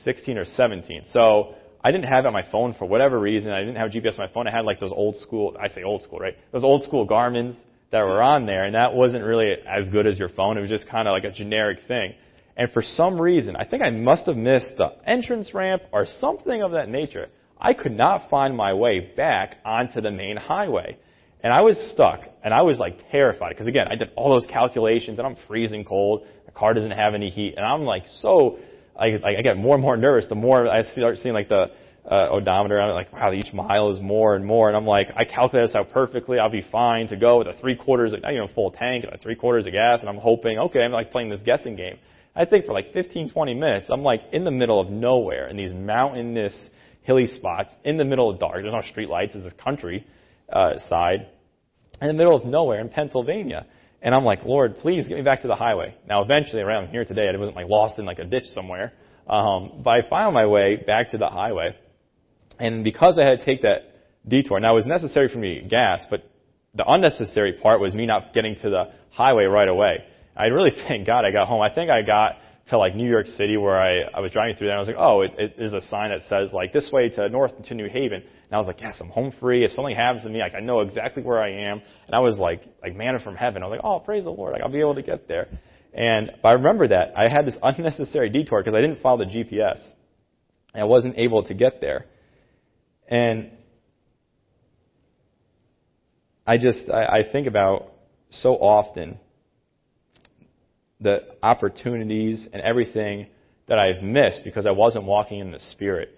[0.06, 1.02] 16 or 17.
[1.12, 3.52] So I didn't have it on my phone for whatever reason.
[3.52, 4.48] I didn't have GPS on my phone.
[4.48, 6.38] I had like those old school, I say old school, right?
[6.54, 7.58] Those old school Garmin's
[7.92, 10.58] that were on there, and that wasn't really as good as your phone.
[10.58, 12.14] It was just kind of like a generic thing.
[12.56, 16.64] And for some reason, I think I must have missed the entrance ramp or something
[16.64, 17.28] of that nature.
[17.62, 20.97] I could not find my way back onto the main highway.
[21.43, 24.45] And I was stuck, and I was like terrified because again, I did all those
[24.45, 26.26] calculations, and I'm freezing cold.
[26.45, 28.60] The car doesn't have any heat, and I'm like so.
[29.00, 31.71] I, I get more and more nervous the more I start seeing like the
[32.10, 32.80] uh, odometer.
[32.80, 34.67] I'm like, wow, each mile is more and more.
[34.67, 36.39] And I'm like, I calculate this out perfectly.
[36.39, 39.17] I'll be fine to go with a three quarters, of, not even full tank, a
[39.17, 40.00] three quarters of gas.
[40.02, 41.97] And I'm hoping, okay, I'm like playing this guessing game.
[42.36, 45.58] I think for like 15, 20 minutes, I'm like in the middle of nowhere in
[45.58, 46.56] these mountainous,
[47.02, 48.62] hilly spots, in the middle of dark.
[48.62, 49.36] There's no street lights.
[49.36, 50.06] It's a country
[50.52, 51.28] uh, side,
[52.02, 53.66] in the middle of nowhere in Pennsylvania.
[54.02, 55.96] And I'm like, Lord, please get me back to the highway.
[56.08, 58.94] Now, eventually, around here today, I wasn't like lost in like a ditch somewhere.
[59.28, 61.76] Um, but I found my way back to the highway.
[62.60, 63.94] And because I had to take that
[64.28, 66.24] detour, now it was necessary for me to gas, but
[66.74, 70.04] the unnecessary part was me not getting to the highway right away.
[70.36, 71.62] I really thank God I got home.
[71.62, 72.38] I think I got
[72.72, 74.88] to like New York City where I, I was driving through there and I was
[74.88, 77.76] like, oh, it, it, there's a sign that says like this way to north to
[77.76, 78.22] New Haven.
[78.22, 79.66] And I was like, yes, I'm home free.
[79.66, 81.82] If something happens to me, like I know exactly where I am.
[82.08, 83.62] And I was like, like manna from heaven.
[83.62, 84.54] I was like, oh, praise the Lord.
[84.54, 85.50] Like I'll be able to get there.
[85.94, 89.26] And but I remember that I had this unnecessary detour because I didn't follow the
[89.26, 89.80] GPS.
[90.74, 92.06] And I wasn't able to get there.
[93.10, 93.52] And
[96.48, 97.92] I just, I, I think about
[98.30, 99.20] so often
[101.02, 103.28] the opportunities and everything
[103.68, 106.10] that I've missed because I wasn't walking in the Spirit,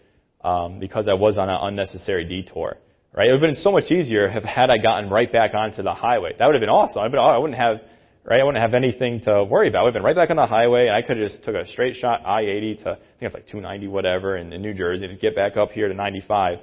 [0.43, 2.78] um, because I was on an unnecessary detour.
[3.15, 3.30] Right?
[3.30, 5.93] It would have been so much easier if had I gotten right back onto the
[5.93, 6.32] highway.
[6.38, 7.02] That would have been awesome.
[7.02, 7.78] I, I wouldn't have,
[8.24, 8.41] right?
[8.41, 9.86] I wouldn't have anything to worry about.
[9.86, 11.96] I've been right back on the highway, and I could have just took a straight
[11.96, 15.36] shot I-80 to, I think it's like 290 whatever in, in New Jersey to get
[15.36, 16.60] back up here to 95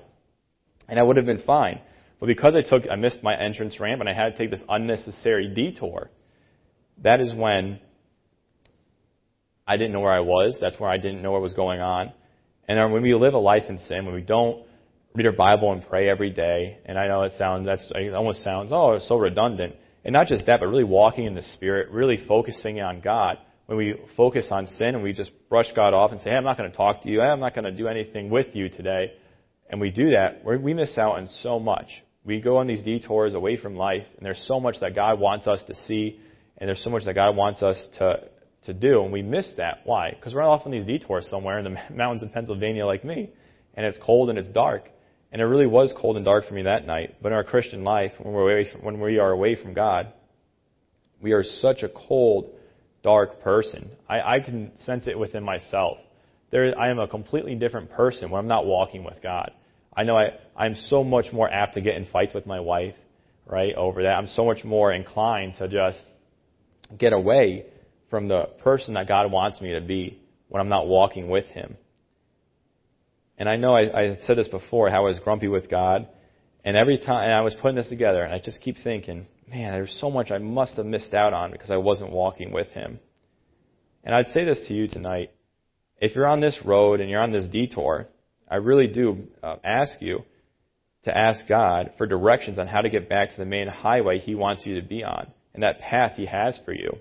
[0.91, 1.81] and I would have been fine.
[2.19, 4.63] But because I took, I missed my entrance ramp and I had to take this
[4.69, 6.11] unnecessary detour,
[7.03, 7.81] that is when
[9.71, 10.57] I didn't know where I was.
[10.61, 12.13] That's where I didn't know what was going on.
[12.69, 14.65] And when we live a life in sin, when we don't
[15.15, 18.43] read our Bible and pray every day, and I know it sounds, that's, it almost
[18.43, 19.75] sounds, oh, it's so redundant.
[20.05, 23.39] And not just that, but really walking in the Spirit, really focusing on God.
[23.67, 26.45] When we focus on sin and we just brush God off and say, hey, I'm
[26.45, 27.21] not going to talk to you.
[27.21, 29.13] Hey, I'm not going to do anything with you today
[29.71, 31.87] and we do that, we miss out on so much.
[32.25, 35.47] We go on these detours away from life, and there's so much that God wants
[35.47, 36.21] us to see,
[36.59, 38.17] and there's so much that God wants us to,
[38.65, 39.81] to do, and we miss that.
[39.85, 40.11] Why?
[40.11, 43.31] Because we're off on these detours somewhere in the mountains of Pennsylvania like me,
[43.75, 44.89] and it's cold and it's dark.
[45.33, 47.17] And it really was cold and dark for me that night.
[47.23, 50.13] But in our Christian life, when, we're away from, when we are away from God,
[51.21, 52.51] we are such a cold,
[53.05, 53.91] dark person.
[54.09, 55.99] I, I can sense it within myself.
[56.51, 59.53] There, I am a completely different person when I'm not walking with God.
[59.97, 62.95] I know I, I'm so much more apt to get in fights with my wife,
[63.47, 64.17] right, over that.
[64.17, 66.05] I'm so much more inclined to just
[66.99, 67.67] get away
[68.11, 71.77] from the person that God wants me to be when I'm not walking with Him.
[73.39, 76.09] And I know I, I said this before, how I was grumpy with God.
[76.65, 79.73] And every time and I was putting this together, and I just keep thinking, man,
[79.73, 82.99] there's so much I must have missed out on because I wasn't walking with Him.
[84.05, 85.31] And I'd say this to you tonight.
[85.99, 88.09] If you're on this road and you're on this detour,
[88.51, 90.25] I really do uh, ask you
[91.05, 94.35] to ask God for directions on how to get back to the main highway He
[94.35, 95.29] wants you to be on.
[95.55, 96.99] and that path He has for you.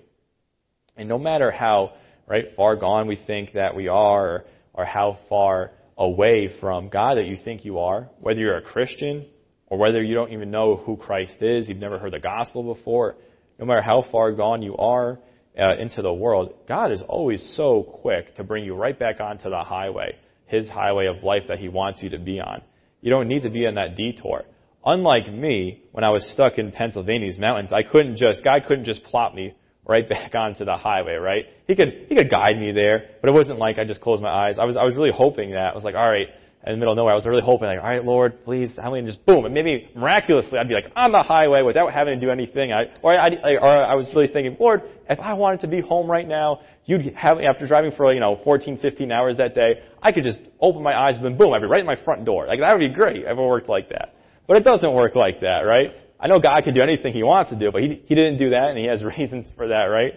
[1.00, 1.94] And no matter how
[2.26, 4.44] right far gone we think that we are,
[4.74, 9.26] or, how far away from God that you think you are, whether you're a Christian
[9.66, 13.16] or whether you don't even know who Christ is, you've never heard the gospel before,
[13.58, 15.18] no matter how far gone you are
[15.58, 19.48] uh, into the world, God is always so quick to bring you right back onto
[19.48, 22.60] the highway, His highway of life that He wants you to be on.
[23.00, 24.44] You don't need to be on that detour.
[24.84, 29.02] Unlike me, when I was stuck in Pennsylvania's mountains, I couldn't just, God couldn't just
[29.04, 29.54] plop me
[29.90, 31.44] right back onto the highway, right?
[31.66, 34.30] He could, he could guide me there, but it wasn't like I just closed my
[34.30, 34.56] eyes.
[34.58, 35.72] I was, I was really hoping that.
[35.72, 36.28] I was like, alright,
[36.66, 39.00] in the middle of nowhere, I was really hoping like, alright, Lord, please, help me,
[39.00, 42.26] and just boom, and maybe miraculously I'd be like on the highway without having to
[42.26, 42.72] do anything.
[42.72, 46.10] I, or I, or I was really thinking, Lord, if I wanted to be home
[46.10, 49.82] right now, you'd have me, after driving for, you know, 14, 15 hours that day,
[50.02, 52.46] I could just open my eyes and boom, I'd be right in my front door.
[52.46, 54.14] Like, that would be great if it worked like that.
[54.46, 55.92] But it doesn't work like that, right?
[56.20, 58.50] I know God can do anything He wants to do, but He, he didn't do
[58.50, 60.12] that, and He has reasons for that, right?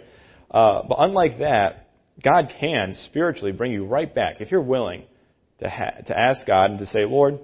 [0.52, 1.88] Uh, but unlike that,
[2.24, 5.04] God can spiritually bring you right back if you're willing
[5.60, 7.40] to, ha- to ask God and to say, Lord,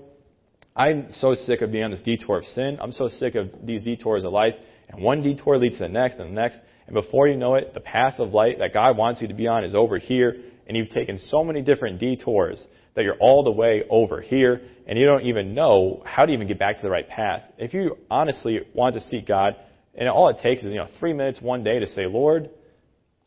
[0.76, 2.78] I'm so sick of being on this detour of sin.
[2.82, 4.54] I'm so sick of these detours of life.
[4.90, 6.60] And one detour leads to the next and the next.
[6.88, 9.48] And before you know it, the path of light that God wants you to be
[9.48, 10.36] on is over here.
[10.68, 12.66] And you've taken so many different detours
[12.96, 16.48] that you're all the way over here and you don't even know how to even
[16.48, 17.44] get back to the right path.
[17.58, 19.56] If you honestly want to seek God,
[19.96, 22.50] and all it takes is, you know, three minutes one day to say, Lord,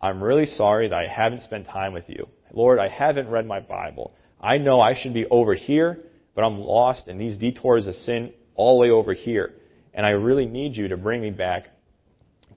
[0.01, 2.27] I'm really sorry that I haven't spent time with you.
[2.53, 4.15] Lord, I haven't read my Bible.
[4.41, 6.01] I know I should be over here,
[6.35, 9.55] but I'm lost in these detours of sin all the way over here.
[9.95, 11.67] And I really need you to bring me back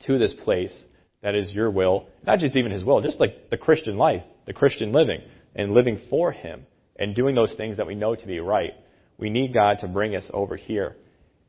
[0.08, 0.76] to this place
[1.22, 2.08] that is your will.
[2.26, 5.22] Not just even his will, just like the Christian life, the Christian living,
[5.56, 6.66] and living for him,
[6.98, 8.74] and doing those things that we know to be right.
[9.18, 10.96] We need God to bring us over here.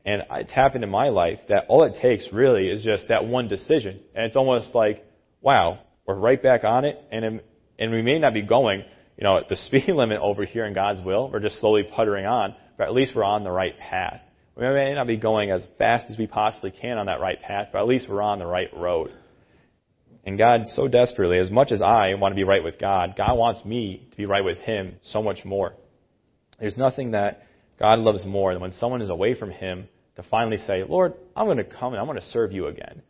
[0.05, 3.47] And it's happened in my life that all it takes really is just that one
[3.47, 3.99] decision.
[4.15, 5.05] And it's almost like,
[5.41, 7.39] wow, we're right back on it, and, um,
[7.77, 8.83] and we may not be going,
[9.17, 11.29] you know, at the speed limit over here in God's will.
[11.29, 14.21] We're just slowly puttering on, but at least we're on the right path.
[14.55, 17.67] We may not be going as fast as we possibly can on that right path,
[17.71, 19.11] but at least we're on the right road.
[20.27, 23.37] And God, so desperately, as much as I want to be right with God, God
[23.37, 25.73] wants me to be right with Him so much more.
[26.59, 27.43] There's nothing that
[27.79, 31.45] God loves more than when someone is away from Him to finally say, Lord, I'm
[31.45, 33.03] going to come and I'm going to serve you again.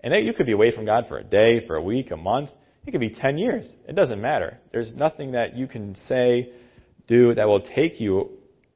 [0.00, 2.16] And that you could be away from God for a day, for a week, a
[2.16, 2.50] month.
[2.84, 3.68] It could be 10 years.
[3.88, 4.58] It doesn't matter.
[4.72, 6.50] There's nothing that you can say,
[7.06, 8.30] do that will take you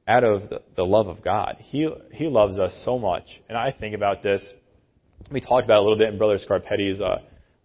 [0.07, 1.57] out of the, the love of God.
[1.59, 3.25] He, he loves us so much.
[3.49, 4.41] And I think about this.
[5.29, 7.17] We talked about it a little bit in Brother Scarpetti's uh,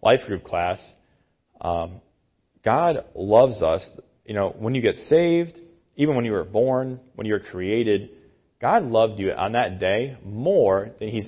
[0.05, 0.79] life group class.
[1.59, 1.99] Um,
[2.63, 3.85] God loves us.
[4.23, 5.59] You know, when you get saved,
[5.97, 8.11] even when you were born, when you were created,
[8.61, 11.25] God loved you on that day more than He's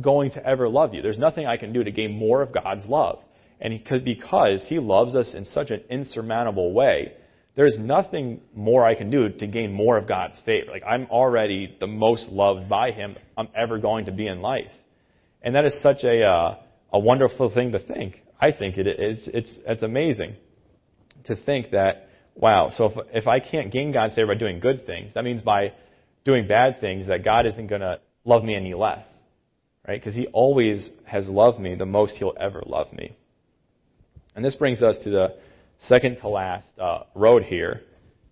[0.00, 1.02] going to ever love you.
[1.02, 3.20] There's nothing I can do to gain more of God's love.
[3.60, 7.12] And because He loves us in such an insurmountable way,
[7.54, 10.70] there's nothing more I can do to gain more of God's favor.
[10.70, 14.70] Like, I'm already the most loved by Him I'm ever going to be in life.
[15.42, 16.56] And that is such a, uh,
[16.92, 18.22] a wonderful thing to think.
[18.40, 19.28] I think it is.
[19.32, 20.36] It's, it's amazing
[21.24, 24.86] to think that, wow, so if, if I can't gain God's favor by doing good
[24.86, 25.72] things, that means by
[26.24, 29.06] doing bad things that God isn't going to love me any less
[29.86, 30.00] right?
[30.00, 33.16] Because he always has loved me the most he'll ever love me.
[34.34, 35.28] And this brings us to the
[35.80, 37.82] second to last uh, road here.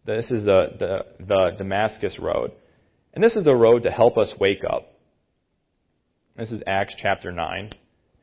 [0.07, 2.53] This is the, the, the Damascus road.
[3.13, 4.95] And this is the road to help us wake up.
[6.37, 7.73] This is Acts chapter 9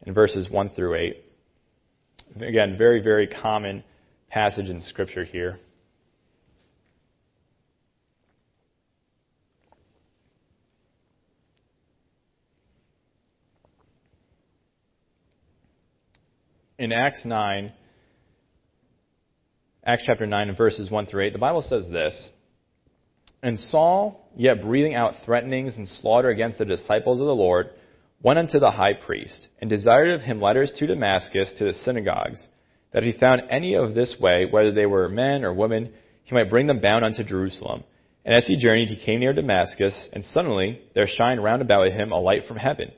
[0.05, 1.23] and verses 1 through 8.
[2.41, 3.83] Again, very, very common
[4.29, 5.59] passage in Scripture here.
[16.77, 17.71] in Acts 9,
[19.83, 22.29] Acts chapter 9 and verses 1 through 8, the Bible says this
[23.41, 27.69] And Saul, yet breathing out threatenings and slaughter against the disciples of the Lord,
[28.22, 32.45] went unto the high priest, and desired of him letters to Damascus to the synagogues,
[32.91, 35.93] that if he found any of this way, whether they were men or women,
[36.24, 37.84] he might bring them bound unto Jerusalem.
[38.26, 42.11] And as he journeyed, he came near Damascus, and suddenly there shined round about him
[42.11, 42.91] a light from heaven.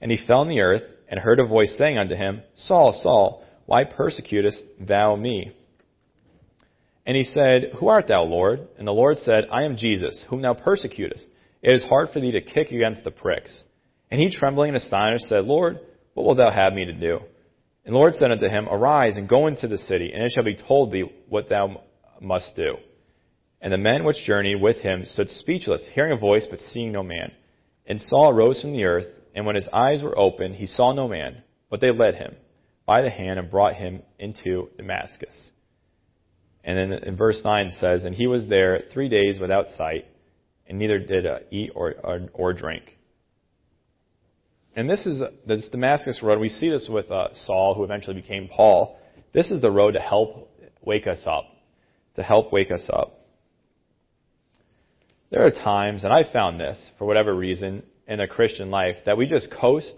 [0.00, 3.44] And he fell on the earth, and heard a voice saying unto him, Saul, Saul,
[3.66, 5.52] why persecutest thou me?
[7.06, 8.66] And he said, Who art thou, Lord?
[8.78, 11.28] And the Lord said, I am Jesus, whom thou persecutest.
[11.62, 13.62] It is hard for thee to kick against the pricks.
[14.10, 15.78] And he, trembling and astonished, said, Lord,
[16.14, 17.18] what wilt thou have me to do?
[17.84, 20.44] And the Lord said unto him, Arise and go into the city, and it shall
[20.44, 21.82] be told thee what thou
[22.20, 22.76] must do.
[23.60, 27.02] And the men which journeyed with him stood speechless, hearing a voice, but seeing no
[27.02, 27.32] man.
[27.86, 31.08] And Saul arose from the earth, and when his eyes were opened, he saw no
[31.08, 31.42] man.
[31.70, 32.36] But they led him
[32.86, 35.50] by the hand and brought him into Damascus.
[36.64, 40.06] And then in verse 9 it says, And he was there three days without sight,
[40.68, 42.95] and neither did uh, eat or, or, or, drink.
[44.76, 46.38] And this is this Damascus road.
[46.38, 48.98] We see this with uh, Saul, who eventually became Paul.
[49.32, 50.50] This is the road to help
[50.82, 51.44] wake us up,
[52.16, 53.20] to help wake us up.
[55.30, 59.16] There are times, and I found this for whatever reason in a Christian life, that
[59.16, 59.94] we just coast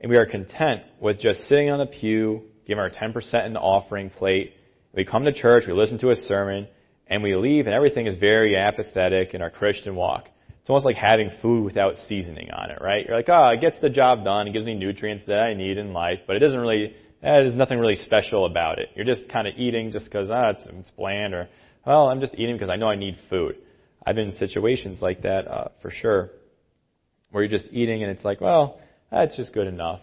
[0.00, 3.60] and we are content with just sitting on the pew, giving our 10% in the
[3.60, 4.54] offering plate.
[4.94, 6.68] We come to church, we listen to a sermon,
[7.06, 10.28] and we leave, and everything is very apathetic in our Christian walk.
[10.62, 13.04] It's almost like having food without seasoning on it, right?
[13.04, 15.76] You're like, oh, it gets the job done, it gives me nutrients that I need
[15.76, 16.94] in life, but it doesn't really,
[17.24, 18.90] eh, there's nothing really special about it.
[18.94, 21.48] You're just kind of eating just because, ah, it's, it's bland, or,
[21.84, 23.56] well, I'm just eating because I know I need food.
[24.06, 26.30] I've been in situations like that, uh, for sure,
[27.32, 28.78] where you're just eating and it's like, well,
[29.10, 29.98] that's just good enough.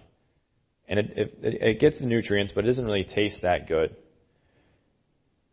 [0.90, 3.96] And it, it, it gets the nutrients, but it doesn't really taste that good.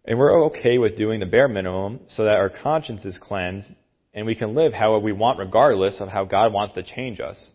[0.05, 3.71] And we're okay with doing the bare minimum so that our conscience is cleansed
[4.17, 7.51] and we can live however we want regardless of how God wants to change us.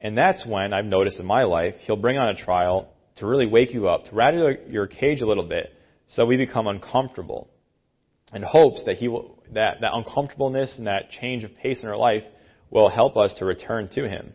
[0.00, 3.46] And that's when I've noticed in my life, He'll bring on a trial to really
[3.46, 5.74] wake you up, to rattle your cage a little bit
[6.08, 7.48] so we become uncomfortable
[8.32, 11.96] in hopes that He will, that, that uncomfortableness and that change of pace in our
[11.96, 12.22] life
[12.70, 14.32] will help us to return to Him.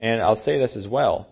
[0.00, 1.28] And I'll say this as well.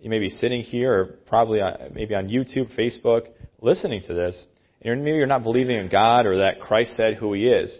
[0.00, 3.28] You may be sitting here or probably on, maybe on YouTube, Facebook,
[3.60, 4.44] listening to this,
[4.82, 7.76] and maybe you're not believing in God or that Christ said who He is.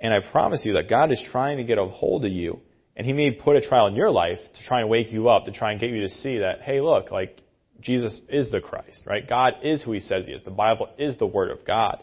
[0.00, 2.60] And I promise you that God is trying to get a hold of you,
[2.96, 5.46] and He may put a trial in your life to try and wake you up,
[5.46, 7.40] to try and get you to see that, hey, look, like
[7.80, 9.28] Jesus is the Christ, right?
[9.28, 10.42] God is who He says He is.
[10.44, 12.02] The Bible is the Word of God,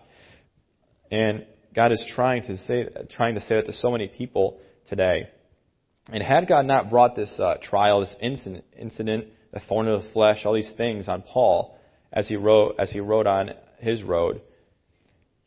[1.11, 5.29] and God is trying to say trying to say that to so many people today.
[6.11, 10.09] And had God not brought this uh, trial, this incident, incident, the thorn of the
[10.09, 11.77] flesh, all these things on Paul
[12.13, 14.41] as he wrote as he wrote on his road,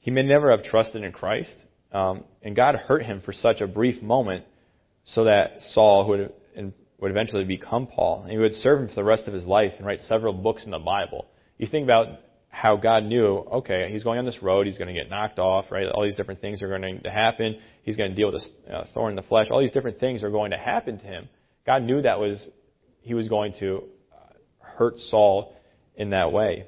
[0.00, 1.54] he may never have trusted in Christ.
[1.92, 4.44] Um, and God hurt him for such a brief moment,
[5.04, 6.32] so that Saul would
[6.98, 9.72] would eventually become Paul, and he would serve him for the rest of his life
[9.78, 11.26] and write several books in the Bible.
[11.56, 15.00] You think about how God knew, okay, he's going on this road, he's going to
[15.00, 15.86] get knocked off, right?
[15.86, 17.58] All these different things are going to happen.
[17.82, 19.46] He's going to deal with this uh, thorn in the flesh.
[19.50, 21.28] All these different things are going to happen to him.
[21.64, 22.48] God knew that was
[23.02, 25.54] he was going to uh, hurt Saul
[25.94, 26.66] in that way.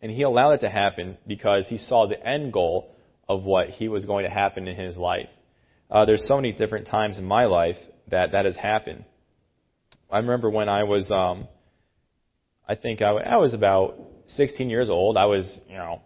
[0.00, 2.91] And he allowed it to happen because he saw the end goal
[3.28, 5.28] of what he was going to happen in his life.
[5.90, 7.76] Uh, there's so many different times in my life
[8.08, 9.04] that that has happened.
[10.10, 11.48] I remember when I was, um,
[12.68, 13.98] I think I, I was about
[14.28, 16.02] 16 years old, I was, you know,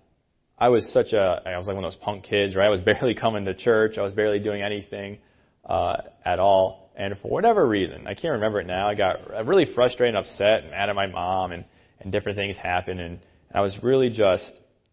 [0.59, 2.67] I was such a, I was like one of those punk kids, right?
[2.67, 3.99] I was barely coming to church.
[3.99, 5.19] I was barely doing anything
[5.65, 6.91] uh, at all.
[6.97, 10.63] And for whatever reason, I can't remember it now, I got really frustrated and upset
[10.63, 11.65] and mad at my mom and,
[12.01, 13.01] and different things happened.
[13.01, 13.19] And,
[13.51, 14.51] and I was really just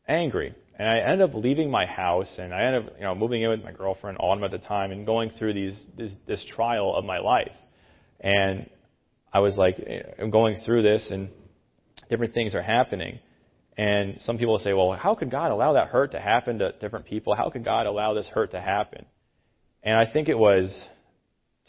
[0.07, 0.53] angry.
[0.78, 3.49] And I ended up leaving my house and I ended up, you know, moving in
[3.49, 7.05] with my girlfriend, Autumn at the time, and going through these, this, this trial of
[7.05, 7.51] my life.
[8.19, 8.69] And
[9.32, 11.30] I was like, eh, I'm going through this and
[12.09, 13.19] different things are happening.
[13.78, 17.05] And some people say, well, how could God allow that hurt to happen to different
[17.05, 17.36] people?
[17.36, 19.05] How could God allow this hurt to happen?
[19.84, 20.86] And I think it was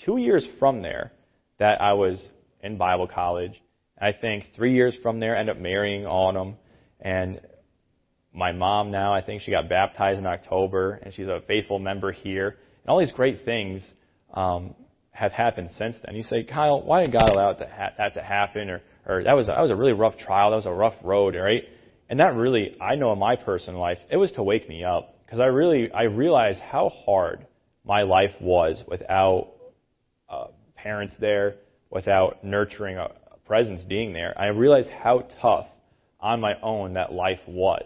[0.05, 1.12] two years from there
[1.59, 2.26] that I was
[2.62, 3.52] in Bible college.
[3.98, 6.57] I think three years from there, I ended up marrying Autumn.
[7.00, 7.40] And
[8.35, 12.11] my mom now, I think she got baptized in October, and she's a faithful member
[12.12, 12.49] here.
[12.49, 13.89] And all these great things
[14.35, 14.74] um,
[15.12, 16.16] have happened since then.
[16.16, 18.68] You say, Kyle, why did God allow that to, happen?
[18.68, 20.51] Or or that was that was a really rough trial.
[20.51, 21.62] That was a rough road, right?
[22.11, 25.14] And that really, I know in my personal life, it was to wake me up
[25.24, 27.47] because I really I realized how hard
[27.85, 29.53] my life was without
[30.28, 31.57] uh, parents there,
[31.91, 34.35] without nurturing a, a presence being there.
[34.37, 35.66] I realized how tough
[36.18, 37.85] on my own that life was,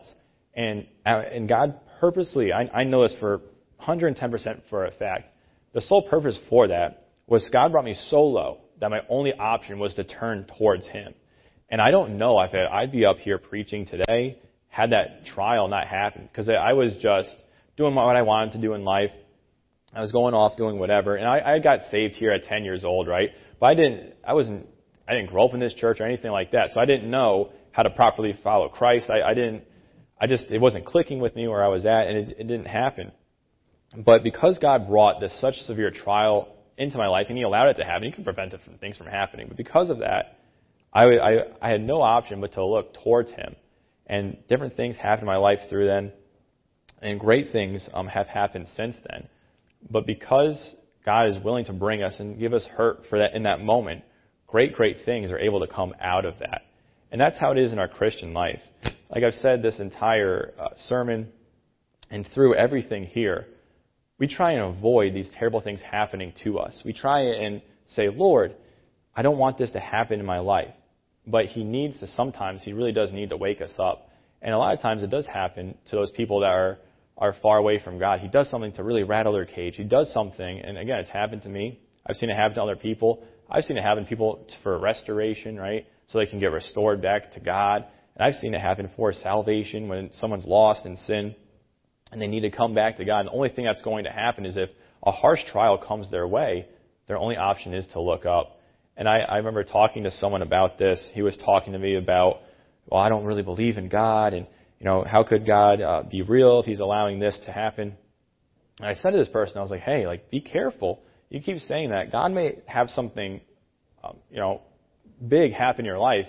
[0.58, 3.40] and uh, and God purposely, I, I know this for
[3.86, 5.30] 110% for a fact.
[5.72, 9.78] The sole purpose for that was God brought me so low that my only option
[9.78, 11.14] was to turn towards Him.
[11.70, 14.38] And I don't know if I'd be up here preaching today
[14.68, 17.32] had that trial not happened because I was just
[17.76, 19.10] doing what I wanted to do in life.
[19.94, 22.84] I was going off doing whatever, and I, I got saved here at 10 years
[22.84, 23.30] old, right?
[23.58, 24.66] But I didn't, I wasn't,
[25.08, 27.50] I didn't grow up in this church or anything like that, so I didn't know
[27.72, 29.08] how to properly follow Christ.
[29.08, 29.64] I, I didn't,
[30.20, 32.66] I just, it wasn't clicking with me where I was at, and it, it didn't
[32.66, 33.12] happen.
[33.96, 37.74] But because God brought this such severe trial into my life, and He allowed it
[37.74, 38.04] to happen.
[38.04, 39.46] He can prevent it from, things from happening.
[39.48, 40.38] But because of that,
[40.92, 43.56] I, I, I had no option but to look towards Him.
[44.06, 46.12] And different things happened in my life through then,
[47.02, 49.28] and great things um, have happened since then.
[49.90, 53.42] But because God is willing to bring us and give us hurt for that in
[53.42, 54.02] that moment,
[54.46, 56.62] great, great things are able to come out of that.
[57.12, 58.60] And that's how it is in our Christian life.
[59.10, 61.28] Like I've said this entire uh, sermon
[62.10, 63.46] and through everything here,
[64.18, 66.82] we try and avoid these terrible things happening to us.
[66.84, 68.54] We try and say, Lord,
[69.14, 70.74] I don't want this to happen in my life.
[71.26, 74.10] But He needs to sometimes, He really does need to wake us up.
[74.40, 76.78] And a lot of times it does happen to those people that are,
[77.16, 78.20] are far away from God.
[78.20, 79.76] He does something to really rattle their cage.
[79.76, 81.80] He does something, and again, it's happened to me.
[82.06, 83.24] I've seen it happen to other people.
[83.50, 85.86] I've seen it happen to people for restoration, right?
[86.08, 87.84] So they can get restored back to God.
[88.18, 91.36] And I've seen it happen for salvation when someone's lost in sin
[92.10, 93.20] and they need to come back to God.
[93.20, 94.70] And the only thing that's going to happen is if
[95.04, 96.66] a harsh trial comes their way,
[97.06, 98.58] their only option is to look up.
[98.96, 101.02] And I, I remember talking to someone about this.
[101.14, 102.40] He was talking to me about,
[102.86, 104.46] well, I don't really believe in God, and
[104.80, 107.96] you know, how could God uh, be real if He's allowing this to happen?
[108.78, 111.00] And I said to this person, I was like, hey, like, be careful.
[111.30, 113.40] You keep saying that God may have something,
[114.02, 114.62] um, you know,
[115.26, 116.26] big happen in your life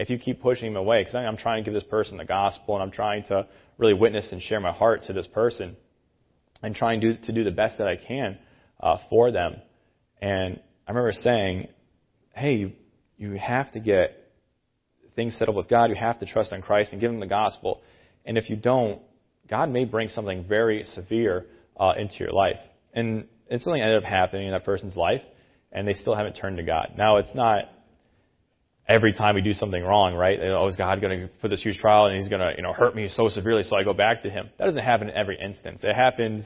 [0.00, 1.02] if you keep pushing him away.
[1.02, 3.46] Because I'm trying to give this person the gospel, and I'm trying to
[3.76, 5.76] really witness and share my heart to this person
[6.62, 8.38] and trying to, to do the best that I can
[8.80, 9.56] uh, for them.
[10.20, 11.68] And I remember saying,
[12.34, 12.72] hey, you,
[13.18, 14.32] you have to get
[15.16, 15.90] things settled with God.
[15.90, 17.82] You have to trust in Christ and give Him the gospel.
[18.24, 19.02] And if you don't,
[19.48, 21.46] God may bring something very severe
[21.78, 22.58] uh, into your life.
[22.94, 25.22] And it's something ended up happening in that person's life,
[25.72, 26.92] and they still haven't turned to God.
[26.96, 27.64] Now, it's not
[28.90, 30.38] every time we do something wrong, right?
[30.42, 32.72] Oh, is God going to put this huge trial and He's going to, you know,
[32.72, 34.50] hurt me so severely so I go back to Him?
[34.58, 35.80] That doesn't happen in every instance.
[35.82, 36.44] It happens.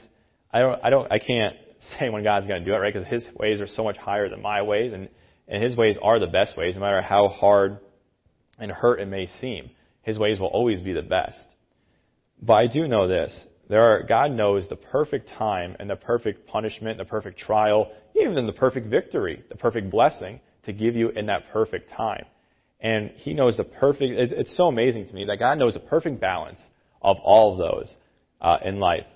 [0.52, 0.78] I don't.
[0.84, 1.10] I don't.
[1.10, 1.56] I can't
[1.98, 2.92] say when God's going to do it, right?
[2.92, 5.08] Because His ways are so much higher than my ways, and
[5.48, 7.78] and His ways are the best ways, no matter how hard
[8.58, 9.70] and hurt it may seem.
[10.02, 11.38] His ways will always be the best.
[12.42, 13.46] But I do know this.
[13.68, 18.46] There are, God knows the perfect time and the perfect punishment, the perfect trial, even
[18.46, 22.26] the perfect victory, the perfect blessing to give you in that perfect time.
[22.84, 26.20] And He knows the perfect, it's so amazing to me that God knows the perfect
[26.20, 26.60] balance
[27.00, 27.92] of all of those
[28.42, 29.06] uh, in life.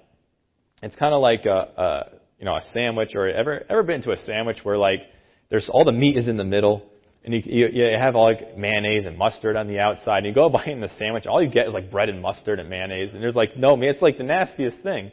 [0.82, 2.04] It's kind of like a, a,
[2.38, 5.02] you know, a sandwich or ever, ever been to a sandwich where like
[5.50, 6.82] there's all the meat is in the middle
[7.22, 10.32] and you, you, you have all like mayonnaise and mustard on the outside and you
[10.32, 13.12] go bite in the sandwich, all you get is like bread and mustard and mayonnaise
[13.12, 15.12] and there's like, no, man, it's like the nastiest thing.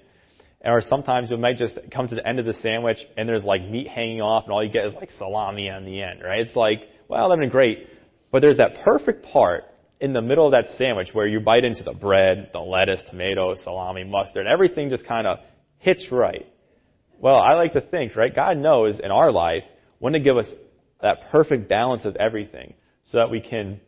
[0.64, 3.68] Or sometimes you might just come to the end of the sandwich and there's like
[3.68, 6.40] meat hanging off and all you get is like salami on the end, right?
[6.40, 7.88] It's like, well, that'd been great.
[8.36, 9.64] But there's that perfect part
[10.02, 13.62] in the middle of that sandwich where you bite into the bread, the lettuce, tomatoes,
[13.64, 15.40] salami, mustard, everything just kind of
[15.78, 16.46] hits right.
[17.18, 18.36] Well, I like to think, right?
[18.36, 19.64] God knows in our life
[20.00, 20.48] when to give us
[21.02, 22.74] that perfect balance of everything
[23.06, 23.80] so that we can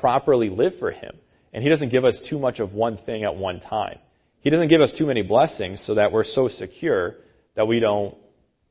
[0.00, 1.14] properly live for Him.
[1.52, 3.98] And He doesn't give us too much of one thing at one time.
[4.40, 7.16] He doesn't give us too many blessings so that we're so secure
[7.54, 8.14] that we don't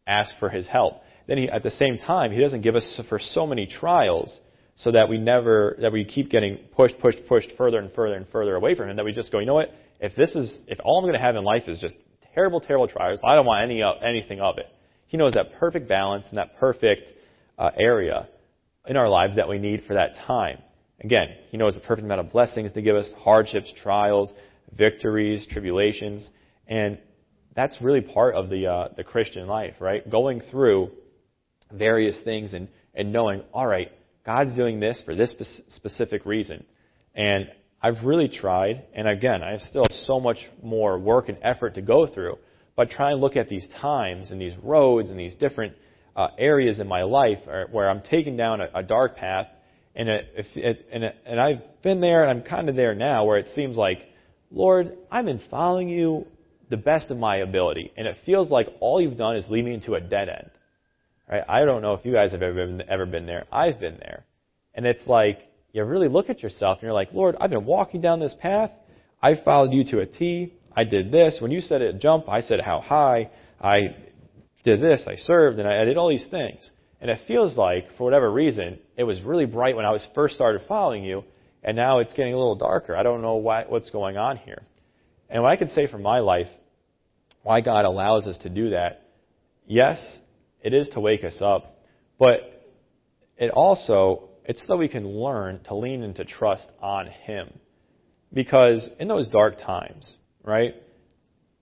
[0.07, 1.03] ask for His help.
[1.27, 4.39] Then he, at the same time, He doesn't give us for so many trials
[4.77, 8.27] so that we never, that we keep getting pushed, pushed, pushed further and further and
[8.29, 9.73] further away from Him, that we just go, you know what?
[9.99, 11.95] If this is, if all I'm going to have in life is just
[12.35, 14.67] terrible, terrible trials, I don't want any, of, anything of it.
[15.07, 17.11] He knows that perfect balance and that perfect
[17.57, 18.29] uh, area
[18.85, 20.59] in our lives that we need for that time.
[21.03, 24.31] Again, He knows the perfect amount of blessings to give us, hardships, trials,
[24.77, 26.29] victories, tribulations,
[26.67, 26.99] and
[27.55, 30.07] that's really part of the uh, the Christian life, right?
[30.07, 30.91] Going through
[31.71, 33.91] various things and and knowing, all right,
[34.27, 35.33] God's doing this for this
[35.69, 36.65] specific reason.
[37.15, 37.49] And
[37.81, 41.75] I've really tried, and again, I still have still so much more work and effort
[41.75, 42.37] to go through,
[42.75, 45.75] but try and look at these times and these roads and these different
[46.17, 47.39] uh, areas in my life
[47.71, 49.47] where I'm taking down a, a dark path,
[49.95, 53.23] and, if it, and, it, and I've been there, and I'm kind of there now,
[53.23, 53.99] where it seems like,
[54.51, 56.27] Lord, I've been following you
[56.69, 59.73] the best of my ability, and it feels like all you've done is lead me
[59.73, 60.51] into a dead end.
[61.29, 61.43] Right?
[61.47, 63.45] I don't know if you guys have ever been, ever been there.
[63.51, 64.25] I've been there.
[64.73, 65.39] And it's like,
[65.73, 68.71] you really look at yourself and you're like, Lord, I've been walking down this path.
[69.21, 70.53] I followed you to a T.
[70.75, 71.39] I did this.
[71.41, 73.29] When you said it jump, I said how high.
[73.59, 73.95] I
[74.63, 75.03] did this.
[75.07, 76.69] I served and I did all these things.
[76.99, 80.33] And it feels like, for whatever reason, it was really bright when I was first
[80.33, 81.23] started following you,
[81.63, 82.95] and now it's getting a little darker.
[82.95, 84.63] I don't know why, what's going on here.
[85.29, 86.47] And what I can say for my life,
[87.43, 89.03] why God allows us to do that,
[89.67, 89.99] yes,
[90.61, 91.77] it is to wake us up,
[92.19, 92.65] but
[93.37, 97.53] it also, it's so we can learn to lean into trust on Him.
[98.33, 100.11] Because in those dark times,
[100.43, 100.75] right,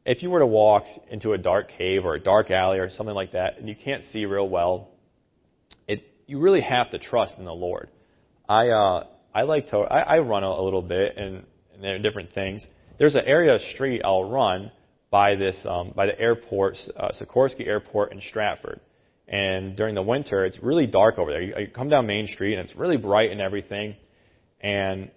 [0.05, 3.15] if you were to walk into a dark cave or a dark alley or something
[3.15, 4.89] like that, and you can't see real well,
[5.87, 7.89] it, you really have to trust in the Lord.
[8.47, 11.43] I, uh, I like to, I, I run a, a little bit and,
[11.73, 12.65] and there are different things.
[12.97, 14.71] There's an area of street I'll run
[15.15, 18.81] by this um, by the airport, uh, Sikorsky Airport in Stratford.
[19.29, 21.41] And during the winter, it's really dark over there.
[21.41, 23.95] You, you come down Main Street, and it's really bright and everything.
[24.59, 25.09] And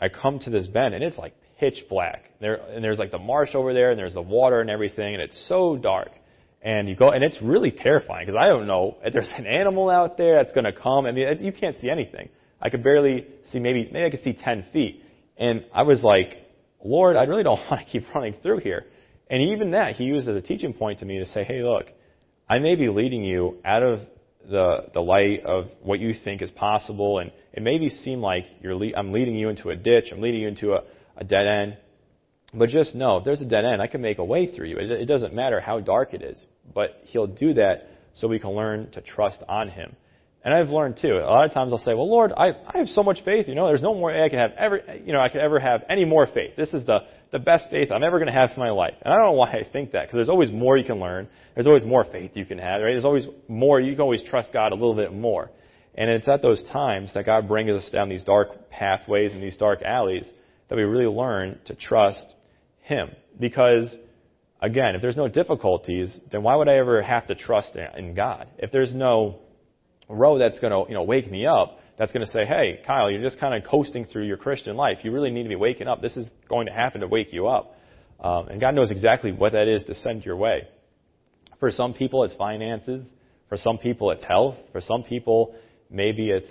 [0.00, 2.24] I come to this bend, and it's like pitch black.
[2.40, 5.22] There, and there's like the marsh over there, and there's the water and everything, and
[5.22, 6.10] it's so dark.
[6.60, 9.88] And you go, and it's really terrifying because I don't know if there's an animal
[9.88, 11.06] out there that's going to come.
[11.06, 12.30] I mean, you can't see anything.
[12.60, 15.04] I could barely see maybe maybe I could see 10 feet.
[15.36, 16.36] And I was like,
[16.84, 18.86] Lord, I really don't want to keep running through here.
[19.28, 21.86] And even that, he used as a teaching point to me to say, hey, look,
[22.48, 24.00] I may be leading you out of
[24.48, 28.76] the, the light of what you think is possible, and it may seem like you're
[28.76, 30.82] le- I'm leading you into a ditch, I'm leading you into a,
[31.16, 31.76] a dead end.
[32.54, 34.78] But just know, if there's a dead end, I can make a way through you.
[34.78, 36.46] It, it doesn't matter how dark it is.
[36.72, 39.96] But he'll do that so we can learn to trust on him.
[40.44, 41.16] And I've learned too.
[41.16, 43.48] A lot of times I'll say, "Well, Lord, I, I have so much faith.
[43.48, 44.80] You know, there's no more I could have ever.
[45.04, 46.54] You know, I could ever have any more faith.
[46.56, 47.00] This is the
[47.32, 49.32] the best faith I'm ever going to have in my life." And I don't know
[49.32, 51.28] why I think that, because there's always more you can learn.
[51.54, 52.80] There's always more faith you can have.
[52.80, 52.92] Right?
[52.92, 53.80] There's always more.
[53.80, 55.50] You can always trust God a little bit more.
[55.94, 59.56] And it's at those times that God brings us down these dark pathways and these
[59.56, 60.30] dark alleys
[60.68, 62.26] that we really learn to trust
[62.82, 63.10] Him.
[63.40, 63.96] Because
[64.60, 68.48] again, if there's no difficulties, then why would I ever have to trust in God?
[68.58, 69.38] If there's no
[70.08, 73.10] row that's going to, you know, wake me up, that's going to say, hey, Kyle,
[73.10, 74.98] you're just kind of coasting through your Christian life.
[75.02, 76.02] You really need to be waking up.
[76.02, 77.74] This is going to happen to wake you up.
[78.20, 80.68] Um, and God knows exactly what that is to send your way.
[81.58, 83.06] For some people, it's finances.
[83.48, 84.56] For some people, it's health.
[84.72, 85.54] For some people,
[85.90, 86.50] maybe it's,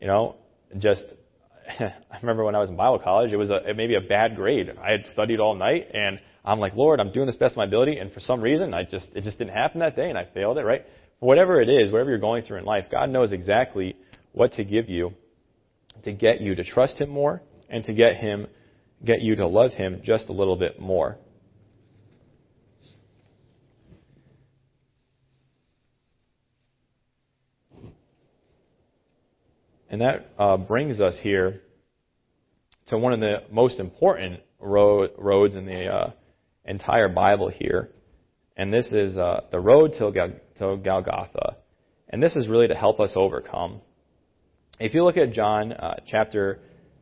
[0.00, 0.36] you know,
[0.78, 1.04] just.
[1.80, 4.72] I remember when I was in Bible college, it was a, maybe a bad grade.
[4.82, 7.64] I had studied all night, and I'm like, Lord, I'm doing this best of my
[7.64, 10.26] ability, and for some reason, I just it just didn't happen that day, and I
[10.32, 10.62] failed it.
[10.62, 10.86] Right?
[11.18, 13.96] whatever it is, whatever you're going through in life, God knows exactly
[14.36, 15.14] what to give you
[16.04, 18.46] to get you to trust Him more and to get Him,
[19.02, 21.16] get you to love Him just a little bit more.
[29.88, 31.62] And that uh, brings us here
[32.88, 36.10] to one of the most important road, roads in the uh,
[36.66, 37.88] entire Bible here.
[38.54, 41.56] And this is uh, the road to, Gal- to Golgotha.
[42.10, 43.80] And this is really to help us overcome.
[44.78, 46.60] If you look at John uh, chapter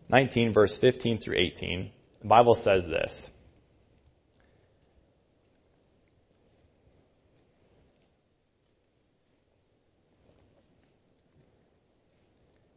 [0.09, 1.91] 19, verse 15 through 18,
[2.22, 3.12] the Bible says this.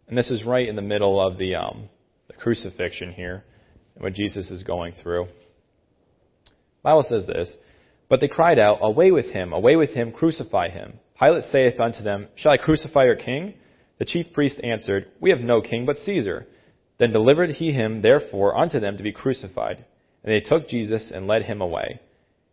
[0.08, 1.89] And this is right in the middle of the, um,
[2.28, 3.43] the crucifixion here,
[3.98, 5.26] what Jesus is going through.
[6.45, 6.52] The
[6.84, 7.52] Bible says this.
[8.10, 10.93] But they cried out, Away with him, away with him, crucify him.
[11.20, 13.56] Pilate saith unto them, Shall I crucify your king?
[14.00, 16.48] The chief priest answered, We have no king but Caesar.
[17.00, 19.86] Then delivered he him therefore unto them to be crucified.
[20.24, 22.00] And they took Jesus and led him away.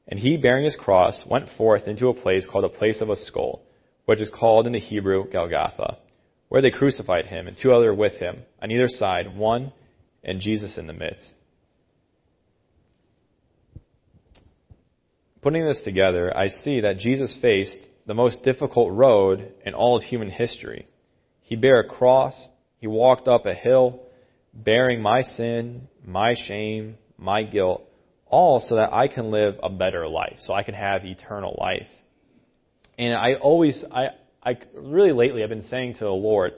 [0.07, 3.17] And he, bearing his cross, went forth into a place called a place of a
[3.17, 3.63] skull,
[4.05, 5.99] which is called in the Hebrew Golgotha,
[6.49, 9.73] where they crucified him, and two other with him, on either side, one,
[10.23, 11.33] and Jesus in the midst.
[15.41, 20.03] Putting this together, I see that Jesus faced the most difficult road in all of
[20.03, 20.87] human history.
[21.45, 22.35] He bare a cross,
[22.79, 24.01] he walked up a hill,
[24.53, 27.83] bearing my sin, my shame, my guilt,
[28.27, 31.87] all so that I can live a better life, so I can have eternal life.
[32.99, 34.09] And I always, I,
[34.43, 36.53] I really lately, I've been saying to the Lord,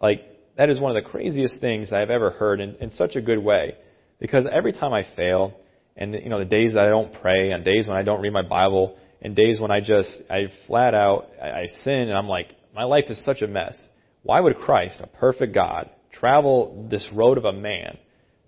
[0.00, 0.22] like,
[0.56, 3.38] that is one of the craziest things I've ever heard in, in such a good
[3.38, 3.74] way.
[4.20, 5.54] Because every time I fail,
[5.96, 8.32] and you know the days that I don't pray, and days when I don't read
[8.32, 12.28] my Bible, and days when I just I flat out I, I sin, and I'm
[12.28, 13.76] like, my life is such a mess.
[14.22, 17.98] Why would Christ, a perfect God, travel this road of a man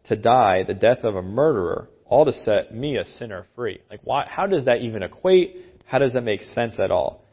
[0.08, 3.80] to die the death of a murderer, all to set me, a sinner, free?
[3.90, 4.26] Like, why?
[4.28, 5.56] How does that even equate?
[5.86, 7.24] How does that make sense at all?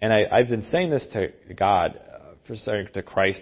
[0.00, 3.40] And I, I've been saying this to God, uh, for saying to Christ,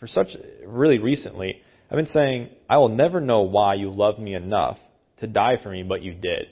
[0.00, 0.28] for such
[0.64, 1.62] really recently.
[1.90, 4.78] I've been saying, I will never know why you love me enough
[5.18, 6.46] to die for me, but you did.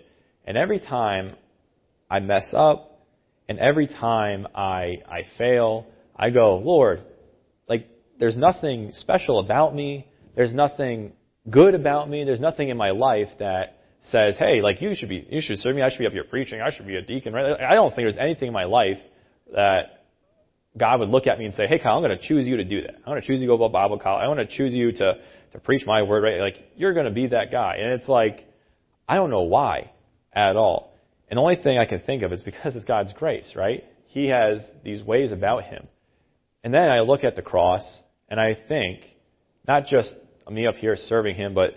[0.46, 1.34] And every time
[2.10, 3.02] I mess up,
[3.48, 7.02] and every time I, I fail, I go, Lord,
[8.18, 10.06] there's nothing special about me.
[10.36, 11.12] There's nothing
[11.48, 12.24] good about me.
[12.24, 13.78] There's nothing in my life that
[14.10, 15.82] says, hey, like, you should be, you should serve me.
[15.82, 16.60] I should be up here preaching.
[16.60, 17.60] I should be a deacon, right?
[17.60, 18.98] I don't think there's anything in my life
[19.54, 20.04] that
[20.76, 22.64] God would look at me and say, hey, Kyle, I'm going to choose you to
[22.64, 22.96] do that.
[22.96, 24.22] I'm going to choose you to go to Bible college.
[24.24, 25.14] I want to choose you to,
[25.52, 26.40] to preach my word, right?
[26.40, 27.76] Like, you're going to be that guy.
[27.80, 28.46] And it's like,
[29.08, 29.92] I don't know why
[30.32, 30.96] at all.
[31.30, 33.84] And the only thing I can think of is because it's God's grace, right?
[34.06, 35.86] He has these ways about him.
[36.62, 37.82] And then I look at the cross
[38.28, 39.00] and I think,
[39.66, 40.14] not just
[40.50, 41.72] me up here serving him, but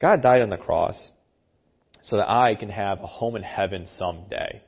[0.00, 1.08] God died on the cross
[2.02, 4.62] so that I can have a home in heaven someday.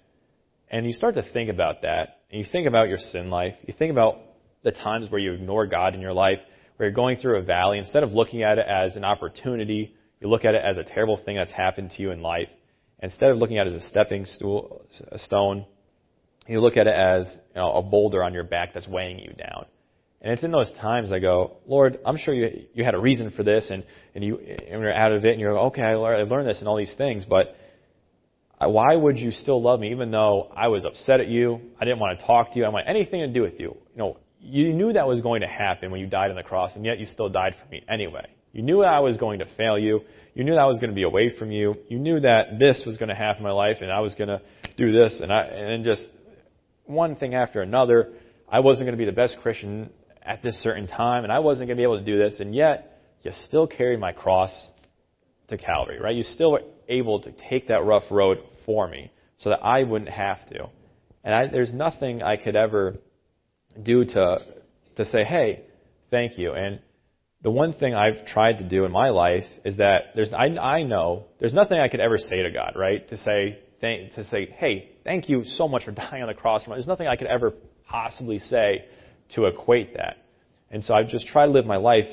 [0.69, 3.75] And you start to think about that, and you think about your sin life, you
[3.79, 4.19] think about
[4.65, 6.39] the times where you ignore God in your life,
[6.77, 10.29] where you're going through a valley, instead of looking at it as an opportunity, you
[10.29, 12.49] look at it as a terrible thing that's happened to you in life.
[13.01, 15.67] Instead of looking at it as a stepping stool, a stone,
[16.49, 19.33] you look at it as you know, a boulder on your back that's weighing you
[19.33, 19.67] down.
[20.23, 23.31] And it's in those times I go, Lord, I'm sure you you had a reason
[23.31, 25.83] for this, and and you and you're out of it, and you're okay.
[25.83, 27.55] I learned, this and all these things, but
[28.59, 31.61] why would you still love me even though I was upset at you?
[31.79, 32.65] I didn't want to talk to you.
[32.65, 33.77] I want anything to do with you.
[33.93, 36.73] You know, you knew that was going to happen when you died on the cross,
[36.75, 38.27] and yet you still died for me anyway.
[38.53, 40.01] You knew I was going to fail you.
[40.35, 41.77] You knew that I was going to be away from you.
[41.89, 44.29] You knew that this was going to happen in my life, and I was going
[44.29, 44.41] to
[44.79, 46.07] do this, and I and just
[46.87, 48.13] one thing after another.
[48.49, 49.91] I wasn't going to be the best Christian
[50.27, 52.55] at this certain time, and I wasn't going to be able to do this, and
[52.55, 54.69] yet you still carried my cross
[55.49, 56.15] to Calvary, right?
[56.15, 60.11] You still were able to take that rough road for me so that I wouldn't
[60.11, 60.69] have to.
[61.25, 62.97] And I, there's nothing I could ever
[63.83, 64.39] do to
[64.97, 65.65] to say, "Hey,
[66.11, 66.81] thank you." And
[67.43, 70.83] the one thing I've tried to do in my life is that there's I, I
[70.83, 73.09] know there's nothing I could ever say to God, right?
[73.09, 76.63] To say thank to say, "Hey, thank you so much for dying on the cross."
[76.67, 77.53] There's nothing I could ever
[77.89, 78.85] possibly say
[79.35, 80.19] to equate that.
[80.71, 82.07] And so I've just tried to live my life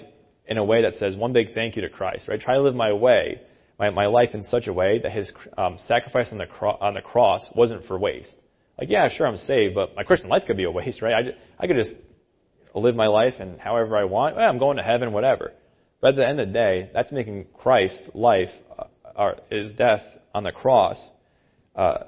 [0.45, 2.39] in a way that says one big thank you to Christ, right?
[2.39, 3.41] Try to live my way,
[3.79, 6.93] my, my life in such a way that his um, sacrifice on the, cro- on
[6.93, 8.33] the cross wasn't for waste.
[8.77, 11.13] Like, yeah, sure, I'm saved, but my Christian life could be a waste, right?
[11.13, 11.93] I, I could just
[12.75, 14.35] live my life and however I want.
[14.35, 15.53] Well, I'm going to heaven, whatever.
[16.01, 18.85] But at the end of the day, that's making Christ's life, uh,
[19.15, 20.01] or his death
[20.33, 21.11] on the cross,
[21.75, 22.05] uh,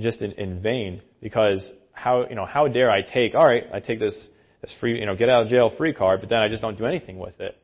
[0.00, 1.02] just in, in vain.
[1.20, 3.34] Because how you know how dare I take?
[3.34, 4.28] All right, I take this
[4.64, 6.78] this free you know get out of jail free card, but then I just don't
[6.78, 7.56] do anything with it.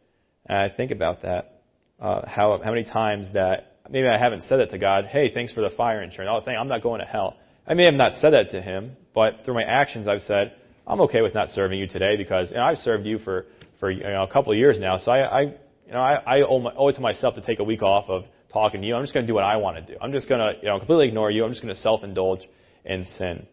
[0.47, 1.63] And I think about that.
[1.99, 5.07] Uh, how how many times that maybe I haven't said that to God.
[5.07, 6.31] Hey, thanks for the fire insurance.
[6.33, 7.37] Oh, thank, I'm not going to hell.
[7.67, 10.53] I may have not said that to Him, but through my actions, I've said
[10.87, 13.47] I'm okay with not serving you today because you know, I've served you for
[13.79, 14.99] for you know, a couple of years now.
[14.99, 17.61] So I, I you know I, I owe, my, owe it to myself to take
[17.61, 18.95] a week off of talking to you.
[18.95, 19.99] I'm just going to do what I want to do.
[20.01, 21.45] I'm just going to you know completely ignore you.
[21.45, 22.41] I'm just going to self-indulge
[22.85, 23.47] in sin.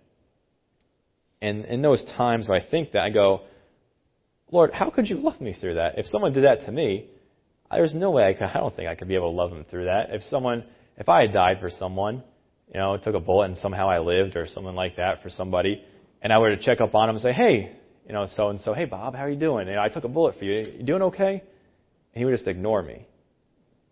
[1.42, 3.42] And in those times I think that, I go,
[4.52, 5.98] Lord, how could you love me through that?
[5.98, 7.08] If someone did that to me,
[7.70, 9.66] there's no way I could, I don't think I could be able to love them
[9.70, 10.10] through that.
[10.12, 10.64] If someone,
[10.98, 12.24] if I had died for someone,
[12.74, 15.84] you know, took a bullet and somehow I lived or something like that for somebody,
[16.22, 17.78] and I were to check up on them and say, hey,
[18.08, 19.68] you know, so and so, hey Bob, how are you doing?
[19.68, 20.74] You know, I took a bullet for you.
[20.78, 21.44] You doing okay?
[22.14, 23.06] And he would just ignore me.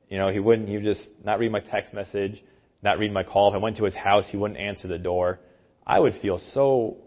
[0.10, 0.70] You know, he wouldn't.
[0.70, 2.42] He would just not read my text message,
[2.82, 3.50] not read my call.
[3.50, 5.40] If I went to his house, he wouldn't answer the door.
[5.86, 6.98] I would feel so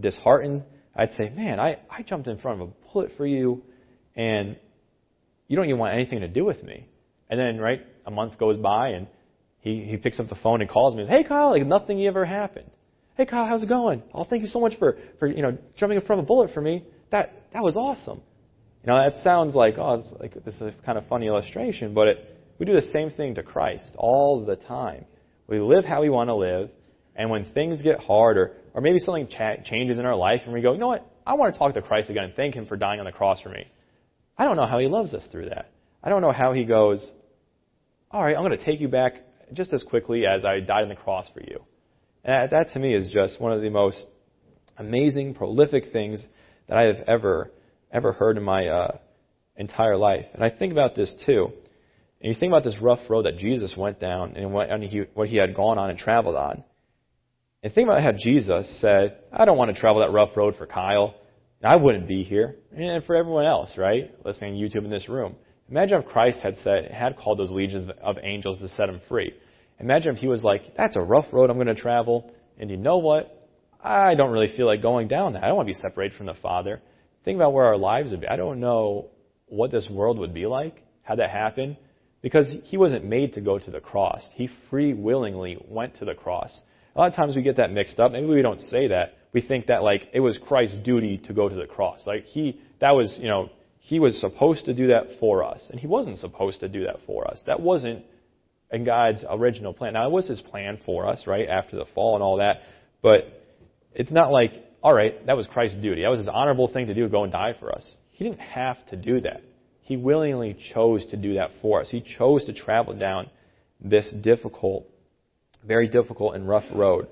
[0.00, 3.62] disheartened, I'd say, man, I, I jumped in front of a bullet for you,
[4.16, 4.56] and
[5.48, 6.86] you don't even want anything to do with me.
[7.28, 9.06] And then, right, a month goes by, and
[9.60, 12.04] he, he picks up the phone and calls me and says, hey, Kyle, like nothing
[12.06, 12.70] ever happened.
[13.16, 14.02] Hey, Kyle, how's it going?
[14.14, 16.52] Oh, thank you so much for, for you know, jumping in front of a bullet
[16.54, 16.84] for me.
[17.10, 18.20] That, that was awesome.
[18.82, 21.92] You know, that sounds like, oh, it's like this is a kind of funny illustration,
[21.92, 25.04] but it, we do the same thing to Christ all the time.
[25.46, 26.70] We live how we want to live,
[27.14, 30.52] and when things get hard, or, or maybe something cha- changes in our life, and
[30.52, 31.06] we go, you know what?
[31.26, 33.40] I want to talk to Christ again and thank Him for dying on the cross
[33.40, 33.66] for me.
[34.36, 35.70] I don't know how He loves us through that.
[36.02, 37.08] I don't know how He goes,
[38.10, 39.14] all right, I'm going to take you back
[39.52, 41.64] just as quickly as I died on the cross for you.
[42.24, 44.04] And that, to me is just one of the most
[44.76, 46.24] amazing, prolific things
[46.68, 47.50] that I have ever,
[47.92, 48.98] ever heard in my uh,
[49.56, 50.26] entire life.
[50.34, 51.50] And I think about this too.
[52.20, 55.02] And you think about this rough road that Jesus went down and what, and he,
[55.14, 56.64] what he had gone on and traveled on.
[57.62, 60.66] And think about how Jesus said, I don't want to travel that rough road for
[60.66, 61.14] Kyle.
[61.62, 62.56] I wouldn't be here.
[62.74, 64.10] And for everyone else, right?
[64.24, 65.36] Listening to YouTube in this room.
[65.68, 69.34] Imagine if Christ had said, had called those legions of angels to set him free.
[69.78, 72.32] Imagine if he was like, that's a rough road I'm going to travel.
[72.58, 73.48] And you know what?
[73.82, 75.44] I don't really feel like going down that.
[75.44, 76.80] I don't want to be separated from the Father.
[77.24, 78.26] Think about where our lives would be.
[78.26, 79.08] I don't know
[79.46, 81.76] what this world would be like had that happened
[82.22, 84.22] because he wasn't made to go to the cross.
[84.34, 86.58] He free willingly went to the cross.
[86.94, 88.12] A lot of times we get that mixed up.
[88.12, 89.14] Maybe we don't say that.
[89.32, 92.06] We think that like it was Christ's duty to go to the cross.
[92.06, 95.66] Like he, that was, you know, he was supposed to do that for us.
[95.70, 97.40] And he wasn't supposed to do that for us.
[97.46, 98.04] That wasn't
[98.70, 99.94] in God's original plan.
[99.94, 102.62] Now, it was his plan for us, right, after the fall and all that.
[103.02, 103.26] But
[103.94, 106.02] it's not like, all right, that was Christ's duty.
[106.02, 107.88] That was his honorable thing to do, go and die for us.
[108.10, 109.42] He didn't have to do that.
[109.82, 111.90] He willingly chose to do that for us.
[111.90, 113.28] He chose to travel down
[113.80, 114.86] this difficult
[115.66, 117.08] very difficult and rough road.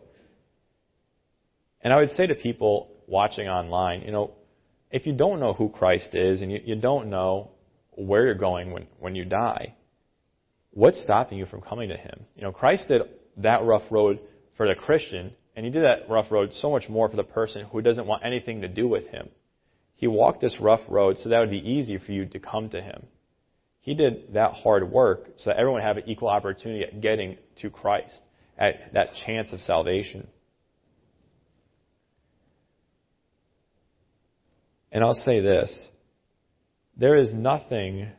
[1.82, 4.32] And I would say to people watching online, you know,
[4.90, 7.51] if you don't know who Christ is and you, you don't know
[7.92, 9.74] where you're going when, when you die,
[10.70, 12.24] what's stopping you from coming to Him?
[12.36, 13.03] You know, Christ did
[13.38, 14.18] that rough road
[14.57, 17.64] for the Christian, And he did that rough road so much more for the person
[17.72, 19.28] who doesn't want anything to do with him.
[19.94, 22.82] He walked this rough road so that would be easy for you to come to
[22.82, 23.07] him.
[23.80, 27.70] He did that hard work so that everyone have an equal opportunity at getting to
[27.70, 28.20] Christ,
[28.59, 30.26] at that chance of salvation.
[34.90, 35.88] And I'll say this
[36.96, 38.11] there is nothing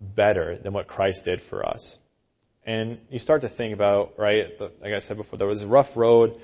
[0.00, 1.96] better than what Christ did for us.
[2.64, 5.88] And you start to think about, right, like I said before, there was a rough
[5.94, 6.40] road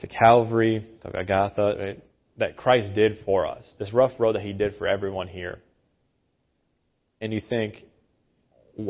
[0.00, 2.04] to Calvary, to Golgotha, right,
[2.38, 3.64] that Christ did for us.
[3.78, 5.58] This rough road that he did for everyone here.
[7.20, 7.84] And you think,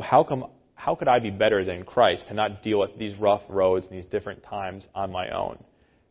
[0.03, 0.47] how come
[0.77, 3.97] how could I be better than Christ to not deal with these rough roads and
[3.97, 5.59] these different times on my own?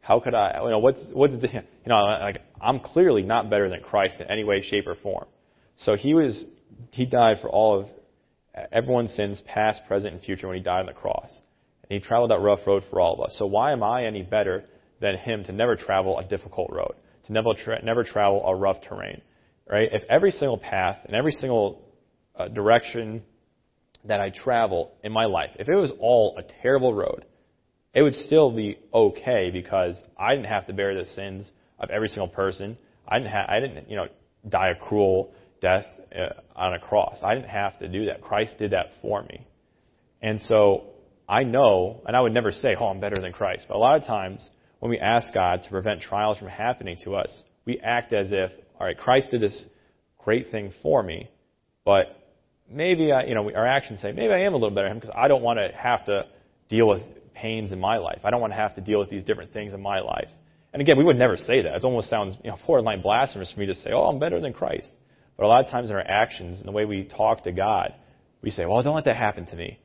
[0.01, 3.69] How could I, you know, what's, what's, the, you know, like, I'm clearly not better
[3.69, 5.25] than Christ in any way, shape, or form.
[5.77, 6.43] So he was,
[6.91, 7.87] he died for all of
[8.71, 11.29] everyone's sins, past, present, and future, when he died on the cross.
[11.89, 13.35] And he traveled that rough road for all of us.
[13.37, 14.65] So why am I any better
[14.99, 16.95] than him to never travel a difficult road,
[17.27, 19.21] to never, tra- never travel a rough terrain,
[19.69, 19.89] right?
[19.91, 21.81] If every single path and every single
[22.35, 23.21] uh, direction
[24.07, 27.25] that I travel in my life, if it was all a terrible road,
[27.93, 31.49] it would still be okay because I didn't have to bear the sins
[31.79, 32.77] of every single person.
[33.07, 34.07] I didn't have, I didn't, you know,
[34.47, 37.17] die a cruel death uh, on a cross.
[37.23, 38.21] I didn't have to do that.
[38.21, 39.47] Christ did that for me.
[40.21, 40.87] And so
[41.27, 43.65] I know, and I would never say, oh, I'm better than Christ.
[43.67, 44.47] But a lot of times
[44.79, 48.51] when we ask God to prevent trials from happening to us, we act as if,
[48.79, 49.65] all right, Christ did this
[50.19, 51.29] great thing for me,
[51.83, 52.24] but
[52.69, 55.27] maybe I, you know, our actions say, maybe I am a little better because I
[55.27, 56.25] don't want to have to
[56.69, 57.01] deal with
[57.33, 58.19] pains in my life.
[58.23, 60.29] I don't want to have to deal with these different things in my life.
[60.73, 61.75] And again, we would never say that.
[61.75, 64.53] It almost sounds you know, borderline blasphemous for me to say, oh, I'm better than
[64.53, 64.87] Christ.
[65.37, 67.93] But a lot of times in our actions and the way we talk to God,
[68.41, 69.79] we say, well, don't let that happen to me.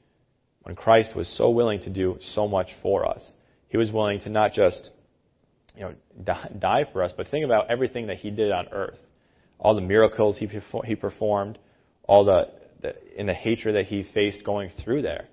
[0.62, 3.24] When Christ was so willing to do so much for us,
[3.68, 4.90] he was willing to not just
[5.76, 5.94] you know,
[6.58, 8.98] die for us, but think about everything that he did on earth.
[9.58, 10.48] All the miracles he,
[10.84, 11.58] he performed,
[12.04, 12.48] all the,
[13.16, 15.28] in the hatred that he faced going through there.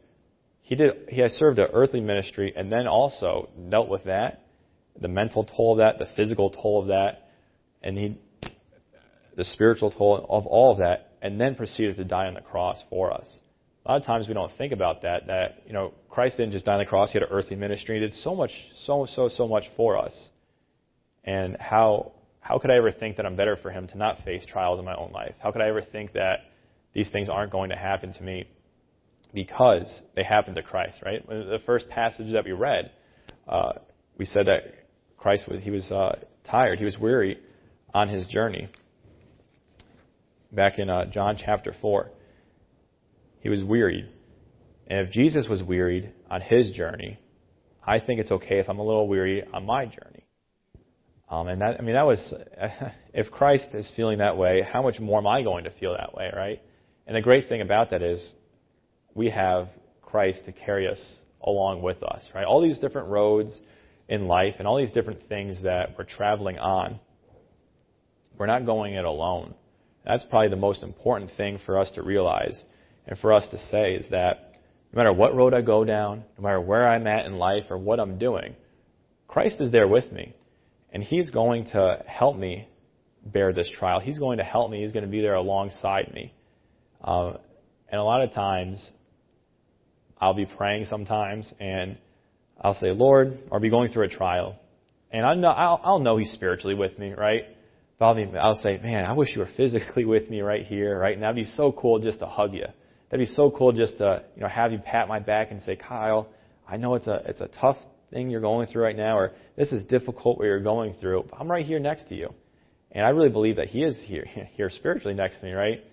[0.62, 0.92] He did.
[1.10, 4.42] He has served an earthly ministry, and then also dealt with that,
[5.00, 7.30] the mental toll of that, the physical toll of that,
[7.82, 8.18] and he,
[9.36, 12.84] the spiritual toll of all of that, and then proceeded to die on the cross
[12.90, 13.40] for us.
[13.86, 15.28] A lot of times we don't think about that.
[15.28, 17.96] That you know, Christ didn't just die on the cross; he had an earthly ministry.
[17.96, 18.52] He did so much,
[18.86, 20.14] so so so much for us.
[21.24, 24.46] And how how could I ever think that I'm better for him to not face
[24.46, 25.36] trials in my own life?
[25.40, 26.40] How could I ever think that
[26.98, 28.46] these things aren't going to happen to me?
[29.34, 31.26] because they happened to Christ, right?
[31.28, 32.92] The first passage that we read,
[33.48, 33.74] uh,
[34.18, 34.88] we said that
[35.18, 36.16] Christ was he was uh,
[36.50, 37.38] tired, he was weary
[37.94, 38.70] on his journey.
[40.52, 42.10] Back in uh, John chapter four,
[43.42, 44.10] he was wearied,
[44.88, 47.20] and if Jesus was wearied on his journey,
[47.86, 50.26] I think it's okay if I'm a little weary on my journey.
[51.30, 52.34] Um, and that I mean that was
[53.14, 56.16] if Christ is feeling that way, how much more am I going to feel that
[56.16, 56.62] way, right?
[57.08, 58.34] And the great thing about that is
[59.16, 59.70] we have
[60.02, 61.02] Christ to carry us
[61.42, 62.46] along with us, right?
[62.46, 63.60] All these different roads
[64.10, 67.00] in life and all these different things that we're traveling on,
[68.38, 69.54] we're not going it alone.
[70.06, 72.62] That's probably the most important thing for us to realize
[73.08, 74.52] and for us to say is that
[74.94, 77.78] no matter what road I go down, no matter where I'm at in life or
[77.78, 78.56] what I'm doing,
[79.28, 80.34] Christ is there with me.
[80.92, 82.68] And He's going to help me
[83.26, 84.00] bear this trial.
[84.00, 84.82] He's going to help me.
[84.82, 86.34] He's going to be there alongside me.
[87.04, 87.34] Uh,
[87.90, 88.92] and a lot of times,
[90.20, 91.98] I'll be praying sometimes, and
[92.60, 94.56] I'll say, Lord, I'll be going through a trial,
[95.12, 97.44] and I know I'll, I'll know He's spiritually with me, right?
[98.00, 100.98] But I'll, be, I'll say, man, I wish you were physically with me right here,
[101.00, 101.14] right?
[101.14, 102.66] And that'd be so cool just to hug you.
[103.10, 105.76] That'd be so cool just to, you know, have you pat my back and say,
[105.76, 106.28] Kyle,
[106.68, 107.78] I know it's a it's a tough
[108.12, 111.26] thing you're going through right now, or this is difficult what you're going through.
[111.30, 112.34] But I'm right here next to you,
[112.92, 115.84] and I really believe that He is here here spiritually next to me, right?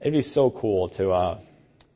[0.00, 1.38] It'd be so cool to uh,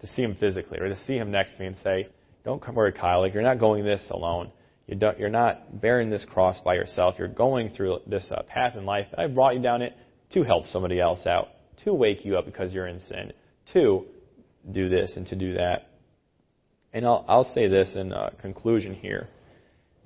[0.00, 2.08] to see him physically or to see him next to me and say,
[2.44, 3.20] don't come worry, Kyle.
[3.20, 4.50] Like you're not going this alone.
[4.86, 7.14] You don't, you're not bearing this cross by yourself.
[7.18, 9.06] You're going through this uh, path in life.
[9.16, 9.96] I brought you down it
[10.32, 11.48] to help somebody else out,
[11.84, 13.32] to wake you up because you're in sin,
[13.72, 14.06] to
[14.70, 15.88] do this and to do that.
[16.92, 19.28] And I'll, I'll say this in uh, conclusion here.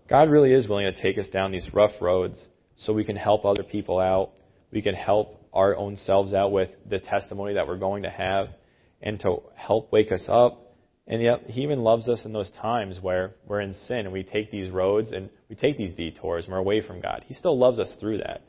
[0.09, 3.44] God really is willing to take us down these rough roads so we can help
[3.44, 4.32] other people out.
[4.70, 8.48] We can help our own selves out with the testimony that we're going to have
[9.02, 10.74] and to help wake us up.
[11.07, 14.22] And yet, He even loves us in those times where we're in sin and we
[14.22, 17.24] take these roads and we take these detours and we're away from God.
[17.26, 18.42] He still loves us through that.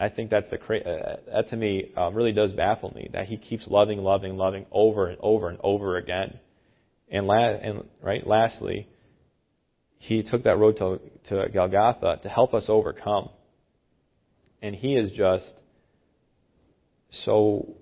[0.00, 3.36] I think that's the uh, that to me uh, really does baffle me that He
[3.36, 6.38] keeps loving, loving, loving over and over and over again.
[7.10, 8.86] And, la- and right, lastly,
[9.98, 13.30] he took that road to, to Golgotha to help us overcome.
[14.62, 15.52] And he is just
[17.10, 17.74] so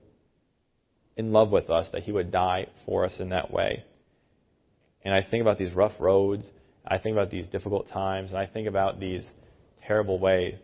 [1.16, 3.84] in love with us that he would die for us in that way.
[5.02, 6.48] And I think about these rough roads,
[6.86, 9.26] I think about these difficult times, and I think about these
[9.86, 10.54] terrible ways.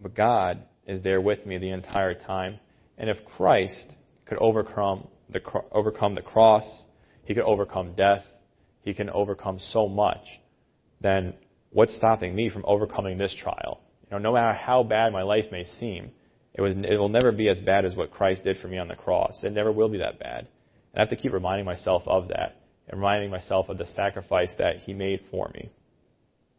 [0.00, 2.58] But God is there with me the entire time.
[2.98, 3.94] And if Christ
[4.26, 5.40] could overcome the,
[5.72, 6.64] overcome the cross,
[7.24, 8.24] he could overcome death,
[8.82, 10.22] he can overcome so much,
[11.00, 11.34] then
[11.70, 13.80] what's stopping me from overcoming this trial?
[14.02, 16.10] You know, no matter how bad my life may seem,
[16.54, 18.88] it, was, it will never be as bad as what Christ did for me on
[18.88, 19.40] the cross.
[19.42, 20.40] It never will be that bad.
[20.40, 22.56] And I have to keep reminding myself of that
[22.88, 25.70] and reminding myself of the sacrifice that he made for me.